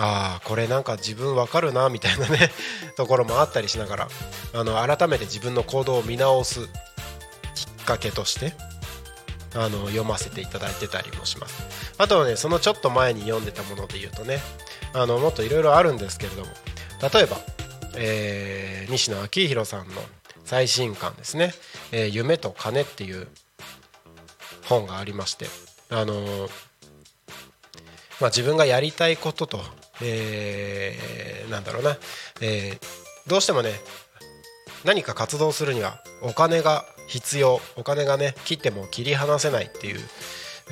[0.00, 2.52] ああこれなんか自分わかるなみたいなね
[2.96, 4.08] ところもあったりしながら
[4.54, 6.66] あの改めて自分の行動を見直す
[7.56, 8.54] きっかけとして
[9.56, 11.64] あの読ませていただいてたりもします。
[11.98, 14.40] あとはねそのちょっと前に読んでたもので言うとね
[14.92, 16.52] あのもっといろいろあるんですけれども
[17.12, 17.40] 例えば、
[17.96, 20.02] えー、西野昭弘さんの
[20.44, 21.54] 最新刊ですね
[21.90, 23.26] 「えー、夢と金」っていう
[24.68, 25.46] 本がありまして
[25.90, 26.50] あのー、
[28.20, 29.60] まあ、自分がやりたいことと、
[30.02, 31.96] えー、なんだろうな、
[32.40, 33.70] えー、どうしてもね
[34.84, 40.00] 何か活動するにはお金が必要お金がね切っても切り離せないっていう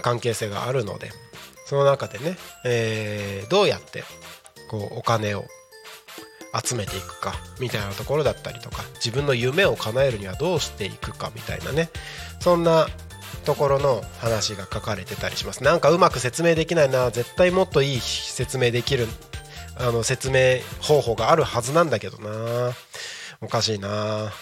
[0.03, 1.11] 関係性があるので
[1.67, 4.05] その中でね、えー、どうやって
[4.71, 5.45] こうお金を
[6.65, 11.91] 集めていくかみたいなところだったりとか自分の夢を叶えるにはどうしていくかみたいなね
[12.41, 12.87] そんな
[13.45, 15.63] ところの話が書かれてたりします。
[15.63, 17.11] なんかうまく説明できないな。
[17.11, 19.07] 絶対もっといい説明できる
[19.79, 22.73] あの説明方法があるはずなんだけどな。
[23.41, 24.33] おかしいな。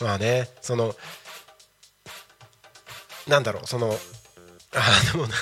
[0.00, 0.94] まあねその
[3.28, 3.94] なんだろうその
[4.74, 5.34] あでもな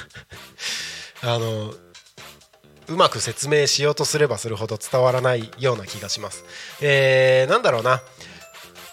[1.22, 1.72] あの
[2.88, 6.44] うまく説明しようとすればするほど伝わらないような気がします。
[6.82, 8.02] えー、なんだろうな。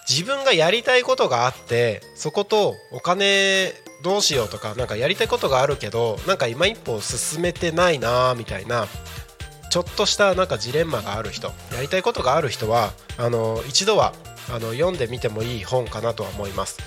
[0.09, 8.87] 自分がやりたいことがあってそことお金どうしようとかなんかやりたいことがあるけどなんか今一歩進めてないなみたいな
[9.69, 14.13] ちょっとしたなんかジレンマがある人やりたいことがある人はあの一度は
[14.49, 16.79] あの読んでみてもいい本かなとは思います。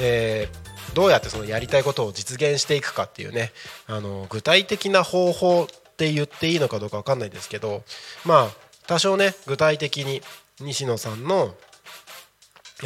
[0.00, 3.52] えー、どうやってそのやりたいことを実現していくかっていうね
[3.86, 5.66] あの具体的な方法っ
[5.96, 7.82] て言っていいのかどうか分かんないですけど
[8.24, 8.48] まあ
[8.86, 10.22] 多少ね具体的に
[10.60, 11.54] 西野さんの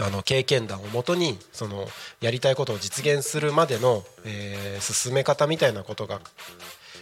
[0.00, 1.86] あの経験談をもとにその
[2.20, 6.20] やりたいことを実現するまでの、え、進め方みたいなことが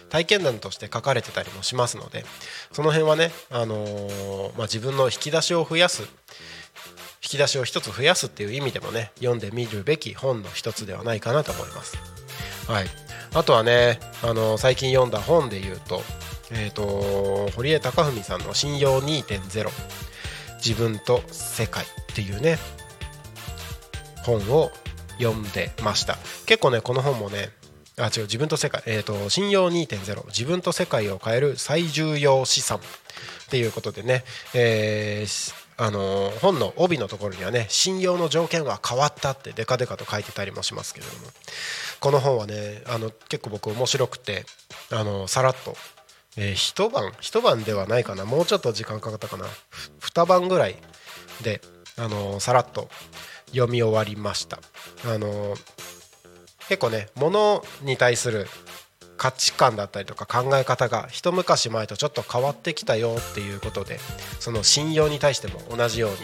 [0.09, 2.23] 体験談として書かれてたりもしますので
[2.71, 6.07] その辺はね、あの、ま、自分の引き出しを増やす引
[7.21, 11.97] き出しを一つ増やすっていう意味でもね読んでみるべき本の一つではないかなと思います。
[12.67, 12.85] はい
[13.35, 16.03] あとはね、あの最近読んだ本で言うと,、
[16.51, 19.71] えーと、堀江貴文さんの「信用2.0
[20.57, 22.59] 自分と世界」っていうね
[24.23, 24.71] 本を
[25.19, 26.17] 読んでました。
[26.45, 27.49] 結構ねこの本もね
[27.97, 32.81] あ違う自分と世界え、ー、と信用2.0自分と世界を変える最重要資産っ
[33.49, 34.23] ていうことでね、
[34.55, 41.19] えー、あの本の帯のところにはね信用の条件は変わったってデカデカと書いてたりもしますけれども
[41.99, 44.45] この本はねあの結構僕面白くて
[44.91, 45.75] あのさらっと、
[46.35, 49.45] えー、一晩一晩ではないかなもうちょっと時間かかったかな
[49.99, 50.75] 二晩ぐらい
[51.43, 51.61] で
[51.97, 52.89] あのさらっと
[53.53, 54.59] 読み終わりました。
[55.05, 55.55] あの
[56.67, 58.47] 結構ね物に対する
[59.17, 63.99] 価値観だったりとか考え方が一昔前とちょっと変わってきたよっていうことで
[64.39, 66.17] その信用に対しても同じように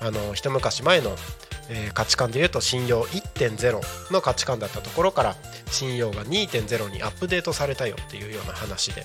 [0.00, 1.14] あの一昔前の、
[1.68, 9.02] え価値観でいうと信用1.0の価値観だったところから信用が2.0にアップデートされたよっていうような話で、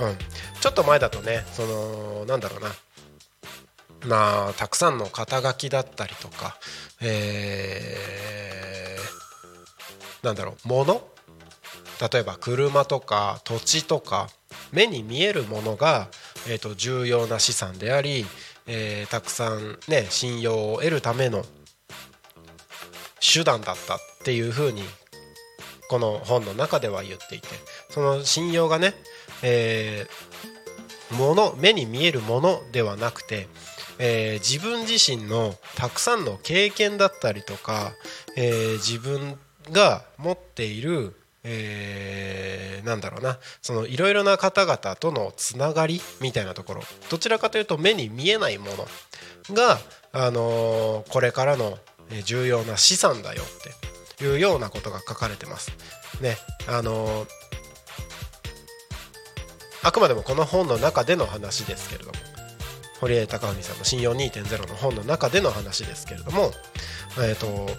[0.00, 0.16] うん、
[0.60, 2.70] ちょっと前だとねそのなんだろうな
[4.06, 6.56] まあたくさんの肩書きだったりとか、
[7.00, 11.02] えーなんだろう物？
[12.12, 14.28] 例えば車とか土地とか
[14.72, 16.08] 目に見えるものが、
[16.48, 18.24] えー、と重要な資産であり、
[18.66, 21.44] えーたくさんね信用を得るための
[23.20, 24.82] 手段だったっていうふうに
[25.90, 27.48] この本の中では言っていて
[27.90, 28.94] その信用がね、
[29.42, 30.38] えー
[31.16, 33.48] もの目に見えるものではなくて、
[33.98, 37.92] えー自分自身のたくさんの経験だったりとか、
[38.36, 39.38] えー自分
[39.70, 48.66] が持っている、えーなんだろうなそのいろいろな方々とのつながりみたいなところどちらかというと目に見えないも
[49.50, 49.78] のが、
[50.12, 51.78] あのーこれからの
[52.24, 55.72] 重要な資産だよっていうようなことが書かれてます。
[56.20, 56.36] ね
[56.66, 57.28] あのー
[59.82, 62.16] あくまでもこの本の中での話ですけれども
[63.00, 66.52] 堀江貴文さんの「信用2.0」の本の中での話ですけれども、
[67.18, 67.70] えー、と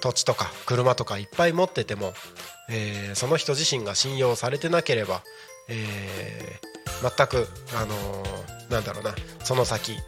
[0.00, 2.12] 土地とか車とかいっぱい持ってても、
[2.68, 5.22] えーその人自身が信用されてなければ、
[5.68, 6.72] えー
[7.16, 9.14] 全く、あのーなんだろうな
[9.44, 9.98] その先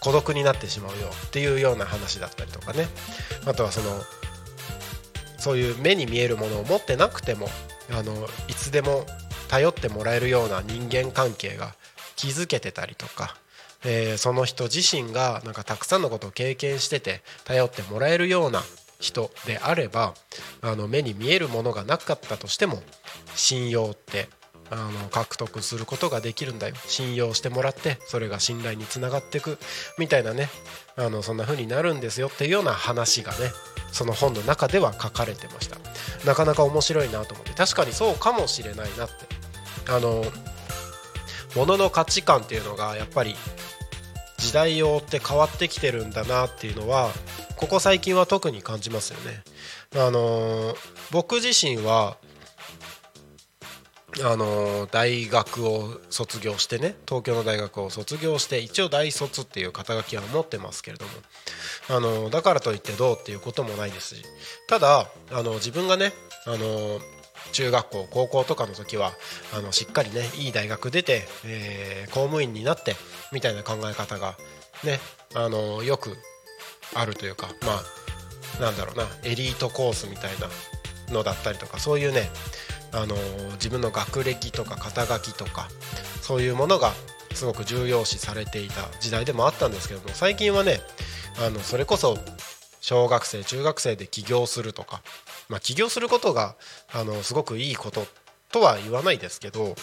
[0.00, 2.88] 孤独になってしまうよっていうような話だったりとかね。
[3.46, 4.02] あとはその
[5.38, 7.50] そういう目に見えるものを持ってなくても
[7.90, 9.04] あのいつでも
[9.48, 11.74] 頼ってもらえるような人間関係が
[12.16, 13.36] 築けてたりとか、
[13.84, 18.62] えーその人自身がなんかたくさんのことを経験してて頼ってもらえるような
[19.00, 20.14] 人であれば
[20.62, 22.82] あの目に見えるものがなかったとしても
[23.34, 24.28] 信用って
[24.70, 26.74] あの獲得することができるんだよ。
[26.86, 29.58] 信用してもらってそれが信頼につながっていく
[29.98, 30.48] みたいなね
[30.96, 33.50] あのそんな風になるんですよっていうような話がね
[33.92, 35.76] その本の中では書かれてました。
[36.24, 39.14] なかなか面白いなと思って確かにそうかもしれないなって
[39.88, 40.24] あの
[41.54, 43.34] 物の価値観っていうのがやっぱり
[44.38, 47.10] 時代を追って変わってきてるんだなっていうのは
[47.56, 49.42] ここ最近は特に感じますよね。
[49.96, 50.74] あの
[51.12, 52.16] 僕自身は
[54.22, 61.10] あの大学を卒業してね東京の大学を卒業して一応大卒っていう肩書きは持ってますけれども、
[61.88, 64.22] あのだからといってどうっていうこともないですし
[64.68, 66.12] ただあの自分がね、
[66.46, 67.00] あの
[67.54, 69.12] 中学校高校とかの時は
[69.56, 72.94] あのしっかりねいい大学出て、えー公務員になって
[73.32, 74.36] みたいな考え方が
[74.84, 75.00] ね
[75.34, 76.16] あのよく
[76.94, 77.80] あるというかま
[78.58, 80.30] あなんだろうなエリートコースみたい
[81.08, 82.30] なのだったりとかそういうね
[82.92, 83.16] あの
[83.54, 85.68] 自分の学歴とか肩書きとか
[86.20, 86.92] そういうものが
[87.34, 90.78] すごく重要視されていた時代でもあったんですけども最近はね
[91.44, 92.16] あのそれこそ
[92.84, 95.00] 小学生中学生で起業するとか、
[95.48, 96.56] まあ、起業することが
[96.92, 98.06] あのすごくいいこと
[98.50, 99.74] とは言わないですけど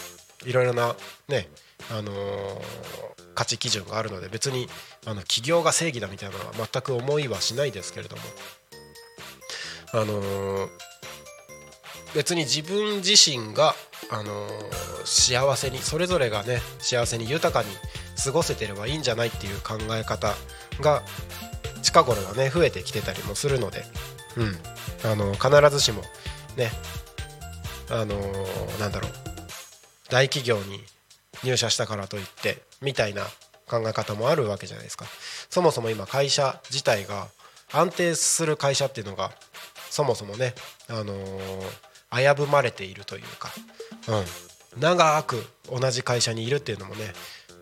[0.44, 0.96] いろいろな
[1.28, 1.48] ね
[1.90, 2.62] あのー
[3.34, 4.68] 価値基準があるので別に
[5.06, 8.22] あの起業が正義だみたいなのは全く思いはしないですけれども
[9.94, 10.68] あのー
[12.14, 13.74] 別に自分自身が、
[14.10, 17.74] あのー幸せにそれぞれがね幸せに豊かに
[18.22, 20.34] 過ごせてればいいんじゃないっていう考え方
[20.80, 21.02] が
[21.82, 23.84] 近頃はね増えてきてたりもするので、
[24.36, 24.58] うん、
[25.04, 26.02] あの必ずしも
[26.56, 26.70] ね。
[27.90, 29.12] あのーなんだろう。
[30.08, 30.80] 大企業に
[31.44, 33.24] 入社したからといってみたいな
[33.66, 35.06] 考え方もあるわけじゃないですか。
[35.50, 37.28] そもそも今会社自体が
[37.72, 39.32] 安定する会社っていうのが
[39.90, 40.54] そもそもね、
[40.88, 41.62] あのー
[42.14, 43.48] 危ぶまれているというか、
[44.74, 47.14] うん、長く同じ会社にいるっていうのもね、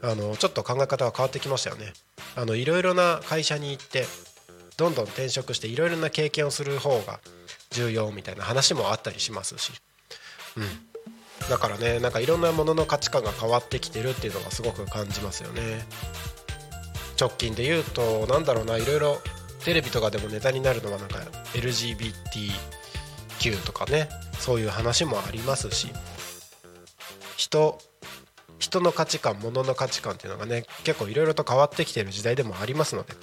[0.03, 1.93] あのちょっと考え方が変わってきましたよね。
[2.35, 4.07] あのいろいろな会社に行って
[4.81, 7.21] どんどん転職していろいろな経験をする方が
[7.69, 9.73] 重要みたいな話もあったりしますし、
[10.57, 10.65] うん、
[11.51, 15.85] だからねなんかいろんなものの価値観が変わってきてるっていうのがすごく感じますよね。
[17.21, 19.19] 直近で言うとなんだろうないろいろ
[19.63, 21.19] テレビとかでもネタになるのはなんか
[21.53, 24.09] LGBTQ とかね
[24.39, 25.89] そういう話もありますし。
[27.37, 27.79] 人
[28.61, 33.15] 人の価値観物の価値観っていうのがね結構いろいろと変わってきてる時代でもありますので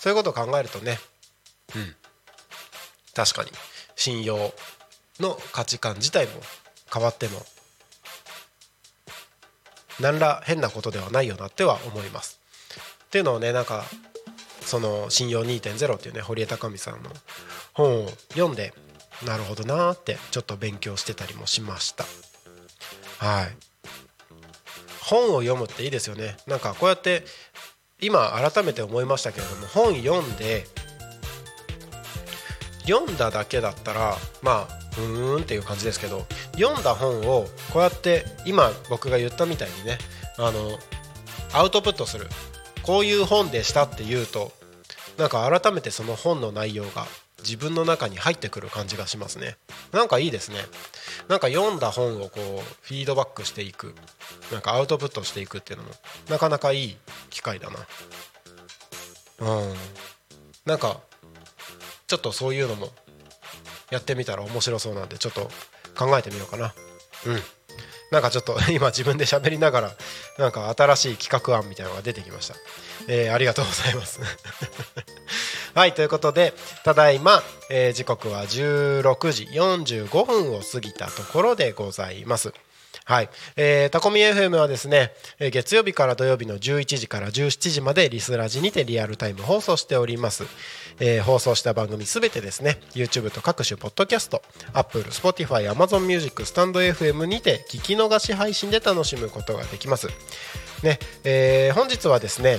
[0.00, 0.98] そういうことを考えるとね
[1.76, 1.94] うん
[3.14, 3.50] 確かに
[3.94, 4.52] 信用
[5.20, 6.32] の価値観自体も
[6.92, 7.42] 変わっても
[10.00, 12.40] 何ら変なことではないよなっては思います。
[13.06, 13.84] っていうのをねなんか
[14.60, 17.10] その「信用2.0」っていうね堀江貴美さんの
[17.72, 18.72] 本を読んで
[19.24, 22.04] なるほどなーってちょっと勉強してたりもしました。
[23.18, 23.67] はい
[25.08, 26.36] 本を読むっていいですよね。
[26.46, 27.24] なんかこうやって
[28.00, 30.66] 今改めて思いましたけれども本読んで
[32.86, 39.98] 読んだだけだったらまあうーんっていう感じですけど読んだ本をこうやって今僕が言ったみたいにね
[40.36, 40.78] あの
[41.52, 42.26] アウトプットする。
[42.82, 44.50] こういう本でしたって言うと
[45.18, 47.06] なんか改めてその本の内容が
[47.40, 49.56] 自分の中に入ってくる感じがしますね。
[49.92, 50.56] なんかいいですね。
[51.28, 52.40] なんか読んだ本をこう
[52.80, 53.94] フィードバックしていく
[54.50, 55.90] なんかアウトプットしていくっていうのも
[56.30, 56.96] なかなかいい
[57.30, 57.78] 機会だな。
[59.40, 59.74] うん。
[60.64, 61.00] なんか
[62.06, 62.88] ちょっとそういうのも
[63.90, 65.50] やってみたら面白そうなんでちょっと
[65.96, 66.74] 考えてみようかな。
[67.26, 67.42] うん。
[68.10, 69.96] なんかちょっと 今自分で喋りながら
[70.38, 72.54] なんか新しい企画案みたいなのが出てきました、
[73.06, 74.20] えー、ありがとうございます。
[75.74, 82.52] はいということでただいま、えー、時刻は16時45分を過ぎたところでございます。
[83.04, 90.44] はい、えー、タコミ FM はですね、え月曜日から土曜日の11時から17時までリスラジにてリアルタイム放送しております、
[91.00, 94.42] えー、放送した番組すべてですね YouTube と各種ポッドキャスト
[94.72, 100.08] Apple、Spotify、Amazon Music、スタンド FM にて聞き逃し配信で楽しむことができます。
[100.82, 102.58] ね、えー、本日はですね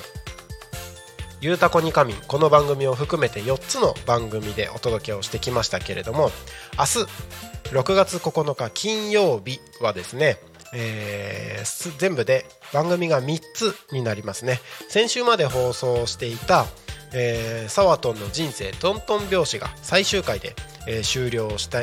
[1.42, 6.32] ゆうたこにかみこの番組を含めて4つの番組でお届けをしてきましたけれども
[6.78, 10.38] 明日6月9日金曜日はですね
[10.74, 14.60] えー、全部で番組が3つになりますね。
[14.88, 16.66] 先週まで放送していた、
[17.14, 20.56] えー、サワトンの人生トントン拍子が最終回で、
[20.88, 21.80] えー、終了した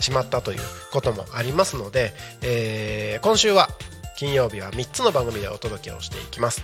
[0.00, 0.60] しまったという
[0.92, 2.12] こともありますので、
[2.42, 3.68] えー、今週は
[4.16, 6.62] 金曜日は3つの番組でお届けをしていきます。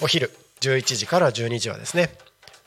[0.00, 0.30] お昼
[0.60, 2.10] 11時から12時はですね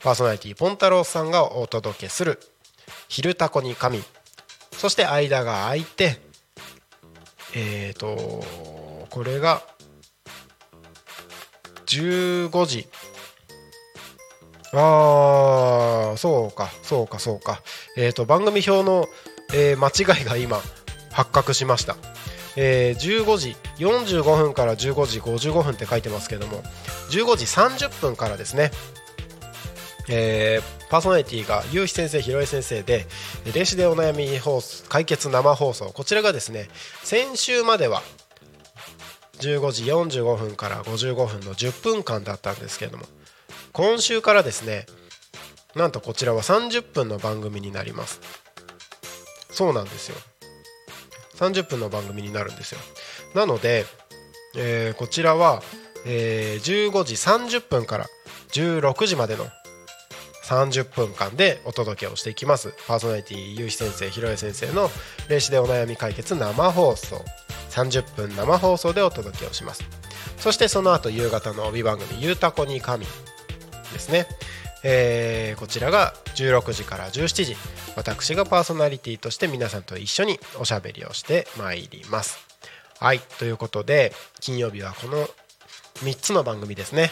[0.02, 2.40] パーソナリティポン太郎さんがお届けする
[3.08, 4.02] 「昼タコに神」
[4.72, 6.20] そして間が空いて
[7.54, 8.44] えっ、ー、と
[9.10, 9.62] これが
[11.86, 12.88] 15時。
[14.72, 17.62] ああそうかそうかそうか。
[17.96, 19.08] えっ、ー、と番組表の、
[19.54, 20.60] えー、間違いが今
[21.10, 21.96] 発覚しました。
[22.56, 26.62] えー、15時45分から15時55分って書いてますけども
[27.10, 28.70] 15時30分からですね、
[30.08, 33.06] えー、パーソナリティがゆうひ先生、ひろえ先生で
[33.54, 35.86] 霊視でお悩み放送解決生放送。
[35.86, 36.68] こちらがですね
[37.02, 38.02] 先週までは
[39.40, 43.04] 15時45分から55分の10分間だったんですけれども
[43.76, 44.86] 今週からですね
[45.74, 48.22] なんとこちらは30分の番組になります。
[49.50, 50.16] そうなんですよ。
[51.34, 52.80] 30分の番組になるんですよ。
[53.34, 53.84] なので、
[54.56, 55.62] えー、こちらは、
[56.06, 58.06] えー、15時30分から
[58.52, 59.44] 16時までの
[60.44, 62.72] 30分間でお届けをしていきます。
[62.86, 64.88] パーソナリティゆうひ先生ひろえ先生の
[65.28, 67.22] 霊視でお悩み解決生放送。
[67.72, 69.84] 30分生放送でお届けをします。
[70.38, 73.04] そしてその後夕方の帯番組「ゆうたこに神」
[73.92, 74.26] ですね。
[74.82, 77.56] えー、こちらが16時から17時。
[77.96, 82.38] 私がパーソナリティとして皆さんと一緒におしゃべりをしてまいります。
[82.98, 85.28] はいということで金曜日はこの
[85.96, 87.10] 3つの番組ですね。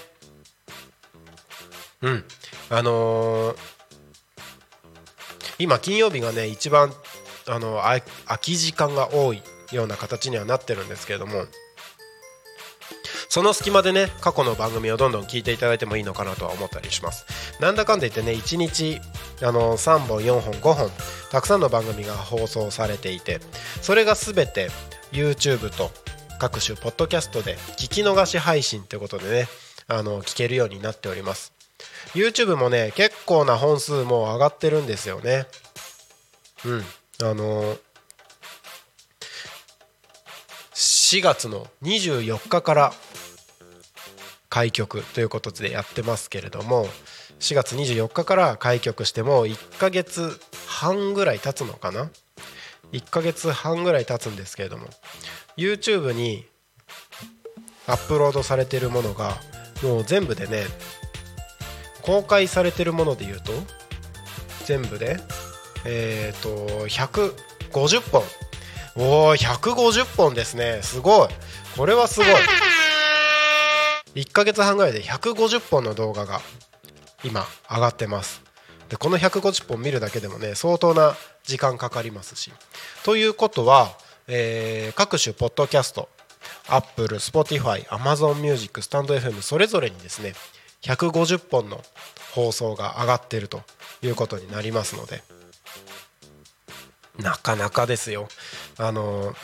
[2.02, 2.24] うん。
[2.70, 3.56] あのー、
[5.58, 6.92] 今金曜日がね一番
[7.48, 7.82] あの
[8.26, 11.46] 空き時間が多いような形にはなってるんですけれども
[13.28, 17.26] その隙間でね過去の番組をどんどん聞いていただいてもいいのかなとは思ったりします。
[17.60, 19.00] なんだかんだ言ってね1日
[19.42, 20.90] あの3本4本5本
[21.30, 23.40] たくさんの番組が放送されていて
[23.82, 24.68] それが全て
[25.12, 25.90] YouTube と
[26.38, 29.48] 各種ポッドキャストで聞き逃し配信ということでね
[29.88, 31.52] あの聞けるようになっております。
[32.14, 35.46] YouTube もね結構な本数も上がってるんですよね。
[36.64, 36.84] うん。
[37.22, 37.76] あの
[41.04, 42.92] 4月の24日から
[44.48, 46.86] 開局ということでやってますけれども
[47.40, 52.10] 4月24日から開局しても1ヶ月半ぐらい経つのかな
[52.92, 54.86] ？1ヶ月半ぐらい経つんですけれども
[55.58, 56.46] YouTube に
[57.86, 59.36] アップロードされてるものが
[59.82, 60.62] もう全部でね
[62.00, 63.52] 公開されてるもので言うと
[64.64, 65.18] 全部で
[65.84, 66.48] えっ、と
[66.86, 68.22] 150本
[68.96, 70.80] おお150本ですね。
[70.82, 71.28] すごい。
[71.76, 72.28] これはすごい。
[74.14, 76.40] 1ヶ月半ぐらいで150本の動画が
[77.24, 78.42] 今上がってます。
[78.88, 82.52] でこの150本見るだけでもね相当な時間かかりますし。
[83.04, 83.90] ということは、
[84.28, 86.08] えー、各種ポッドキャスト
[86.68, 90.34] Apple、Spotify、Amazon Music、スタンド FM それぞれにですね
[90.82, 91.82] 150本の
[92.34, 93.62] 放送が上がっていると
[94.02, 95.22] いうことになりますので
[97.18, 98.28] なかなかですよ。
[98.78, 99.34] あの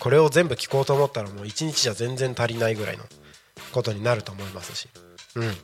[0.00, 3.04] これを全部聞こうと思ったらもう1日じゃ全然足りないぐらいの
[3.72, 4.88] ことになると思いますし。
[5.36, 5.56] うん。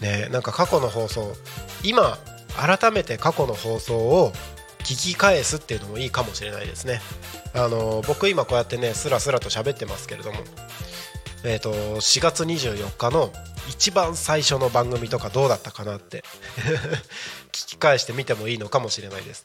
[0.00, 1.32] ねなんか過去の放送
[1.82, 2.18] 今
[2.56, 4.32] 改めて過去の放送を
[4.80, 7.00] 聞き返すっていうのもいいかもしれないですね。
[7.54, 10.38] あの僕今こうやってねスラスラと喋ってますけれども
[11.44, 13.32] えーと、4月24日の
[13.68, 16.24] 一番最初の番組とかどうだったかなって
[17.52, 19.44] 聞き返してみてもいいのかもしれないです。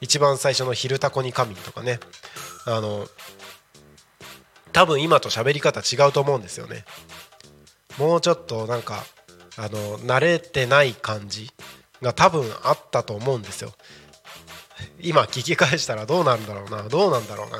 [0.00, 2.00] 一番最初の「昼タコに神」とかね。
[2.66, 3.08] あの
[4.72, 6.84] 多分今と喋り方違うと思うんですよね。
[7.98, 9.04] もうちょっとなんか
[9.56, 11.50] あの慣れてない感じ
[12.02, 13.72] が多分あったと思うんですよ。
[15.00, 17.58] 今聞き返したらどうなんだろうなどうなんだろうな。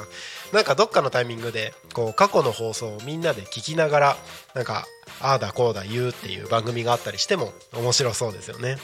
[0.52, 4.16] なんかどっかのタイミングでこう過去の放送をみんなで聞きながら
[4.54, 4.86] なんか
[5.20, 8.76] ああだこうだ言うっていう番組があったりしても面白そうですよね。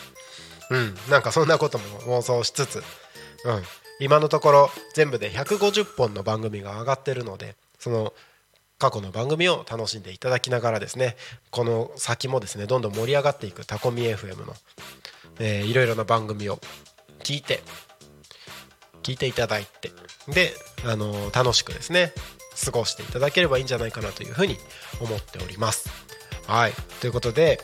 [0.70, 0.94] うん。
[1.10, 1.84] なんかそんなことも
[2.18, 2.76] 妄想しつつ。
[2.76, 2.82] うん。
[4.00, 8.14] 今のところ全部で150本の番組が上がってるのでその
[8.78, 11.16] 過去の番組を楽しんでいただきながらですね
[11.50, 14.54] この先もですねどんどん盛り上がっていくタコミ FM の、
[15.38, 16.58] えー、いろいろな番組を
[17.22, 17.60] 聞いて
[19.02, 19.90] 聞いていただいて。
[20.28, 20.52] で、
[20.86, 22.12] あの楽しくですね
[22.64, 24.56] 過ごしていただければいいんじゃないかなというふうに
[25.00, 25.88] 思っております。
[26.46, 26.72] はい。
[27.00, 27.60] ということで、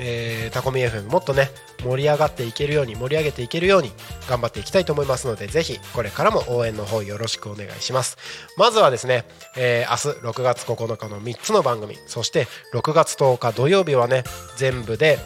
[0.00, 1.50] えー、タコミ FM もっとね
[1.82, 3.90] 盛り上がっていけるように盛り上げていけるように
[4.28, 8.16] 頑張っていきたいと思いますのでぜひこれからも応援の方よろしくお願いします。
[8.56, 9.24] まずはですね、
[9.56, 14.24] えー、明日6月9日の3つの番組そして6月10日土曜日はね
[14.56, 15.18] 全部で、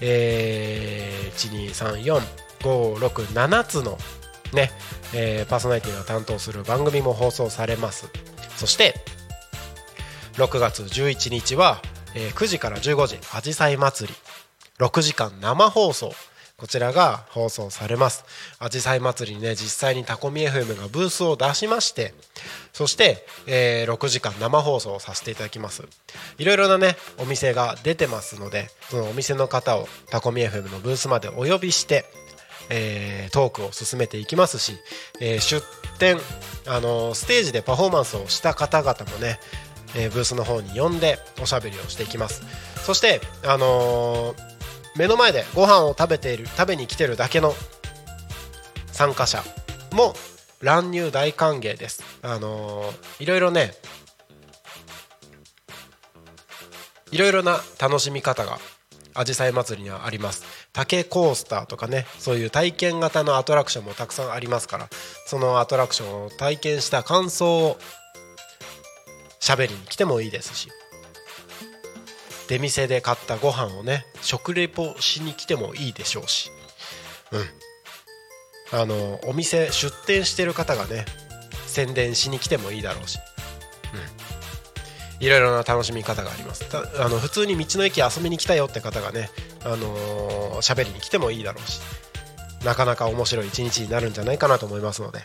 [0.00, 1.72] えー、
[2.60, 3.98] 1234567つの
[4.52, 4.70] ね、
[5.14, 8.08] えー、パーソナリティが担当する番組も放送されます。
[8.56, 8.94] そして
[10.34, 11.82] 6月11日は、
[12.14, 14.14] えー、9時から15時あじさい祭り。
[14.78, 16.12] 6時間生放送。
[16.56, 18.24] こちらが放送されます。
[18.58, 22.14] あじさい祭りにね実際にタコミ FM がブースを出しまして
[22.72, 25.84] そして、えー、6時間生放送させていただきます。
[26.38, 32.04] いろいろなねお店が出てますのでそのお店の方をタコミ FM のブースまでお呼びして
[32.70, 34.76] えー、トークを進めていきますし、
[35.20, 35.64] えー、出
[35.98, 36.18] 展、
[36.66, 39.38] あのー、ステージでパフォーマンスをした方々もね、
[39.96, 42.42] えブースの方に呼んでおしゃべりをしていきます。
[42.84, 44.34] そして、あの
[44.96, 47.54] 目の前でご飯を食べている食べに来てるだけの
[48.92, 49.42] 参加者
[49.92, 50.14] も
[50.60, 52.02] 乱入大歓迎です。
[52.22, 53.72] あのいろいろね
[57.10, 58.58] いろいろな楽しみ方が
[59.14, 60.57] あじさい祭りにはあります。
[60.78, 64.88] 竹コースターとかねそういう体験型のアトラクションもたくさんありますから
[65.26, 67.78] そのアトラクションを体験した感想を
[69.40, 70.68] 喋りに来てもいいですし
[72.48, 76.48] 出店で買ったご飯をね食レポしに来てもいいでしょうし
[78.72, 78.78] うん。
[78.80, 81.06] あのお店出店してる方がね
[81.66, 83.18] 宣伝しに来てもいいだろうし
[83.94, 84.27] うん。
[85.20, 86.64] いろいろな楽しみ方があります。
[86.98, 89.30] あの普通に道の駅遊びに来たよって方がね
[89.64, 91.80] あのー、りに来てもいいだろうし
[92.64, 95.20] なかなか面白い一日になるんじゃないかなと思いますので。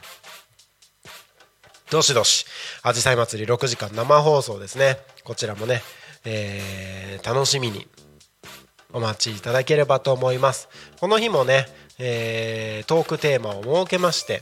[1.91, 2.48] どしどし
[2.82, 4.98] あじさい祭り6時間生放送ですね。
[5.24, 5.84] こちらもね、
[6.26, 7.88] えー、楽しみに
[8.91, 10.70] お待ちいただければと思います。
[11.00, 11.68] この日もね、
[12.00, 14.41] えー、トークテーマを設けまして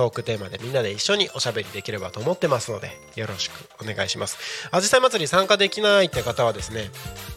[0.00, 4.38] トークテーマでみんなで一緒におしゃべりできればと思ってますのでよろしくお願いします。
[4.70, 6.90] あじさい祭り参加できないって方はですね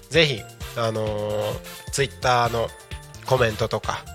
[0.09, 0.41] ぜひ
[0.78, 2.70] あのー、ツイッターの
[3.26, 4.05] コメントとか、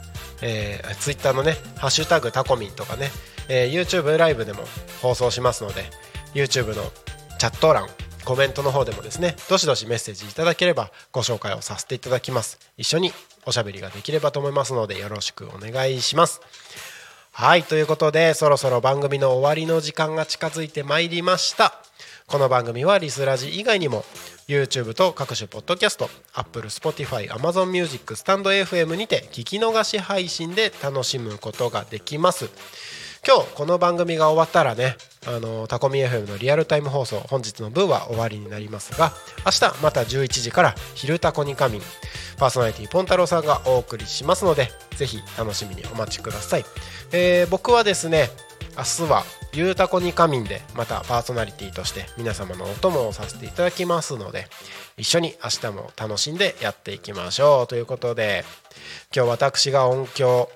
[0.40, 3.10] えー、ツイッターのね「ハッシュタグタコミン」とかね、
[3.50, 4.62] えー、YouTube ライブでも
[5.02, 5.84] 放送しますので
[6.32, 6.90] YouTube の
[7.38, 7.86] チャット欄
[8.24, 12.58] コメントの方でもですねどしどしメッセージいただければご紹介をさせていただきます。
[12.78, 13.12] 一緒に
[13.44, 16.40] おしゃべりができればと思いますのでよろしくお願いします。
[17.40, 21.72] はいということでそろそろ番組の終わりの時間が近づいてまいりました。
[22.26, 24.04] この番組はリスラジ以外にも
[24.48, 32.50] YouTube と各種ポッドキャスト Apple、Spotify、Amazon Music、スタンド FM にて聞き逃し配信で楽しむことができます。
[33.26, 34.96] 今日この番組が終わったらね
[35.26, 39.12] あのタコミ FM のリアルタイム放送本日の分は終わりになりますが
[39.44, 41.82] 明日また11時から「昼タコに仮眠」
[42.38, 46.64] パーソナリティポンタロウさんがお送りしますのでぜひ楽しみにお待ちください、
[47.12, 48.30] えー、僕はですね
[48.76, 54.46] 明日はゆうたこに仮眠でまたパーソナリティとして皆様のお供をさせていただきますので
[54.96, 57.66] 一緒に明日も楽しんでやっていきましょう。
[57.66, 58.44] ということで
[59.14, 60.48] 今日私が音響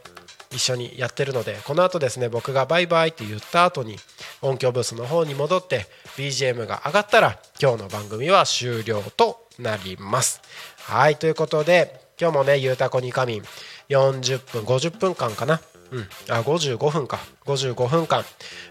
[0.53, 3.96] 一緒にやってるのでこの後ですね僕がバイバイって言った後に
[4.40, 5.86] 音響ブースの方に戻って
[6.16, 10.40] BGM が上がったら今日の番組は終了となります。
[10.78, 13.42] はいということで今日もねゆうたこに仮眠
[13.88, 15.61] 40分50分間かな。
[15.90, 16.00] うん
[16.30, 17.18] あ55分か。
[17.44, 18.24] 55分間、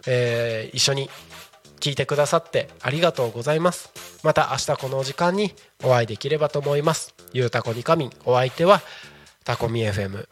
[0.08, 1.10] えー、一緒に
[1.80, 3.92] 聞いてくださってありがとうございます。
[4.24, 5.54] また明日この時間に
[5.84, 7.14] お会いできればと思います。
[7.34, 8.82] ゆうたこにかみんお相手は
[9.52, 10.28] タコミ FM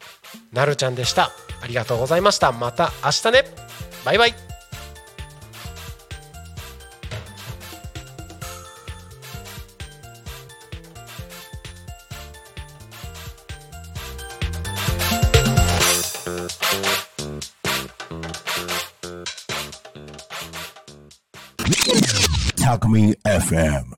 [0.50, 1.30] なるちゃんでした。
[1.60, 2.52] ありがとうございました。
[2.52, 3.44] また明日ね。
[4.02, 4.34] バイバイ。
[22.56, 23.84] Talk Me FM.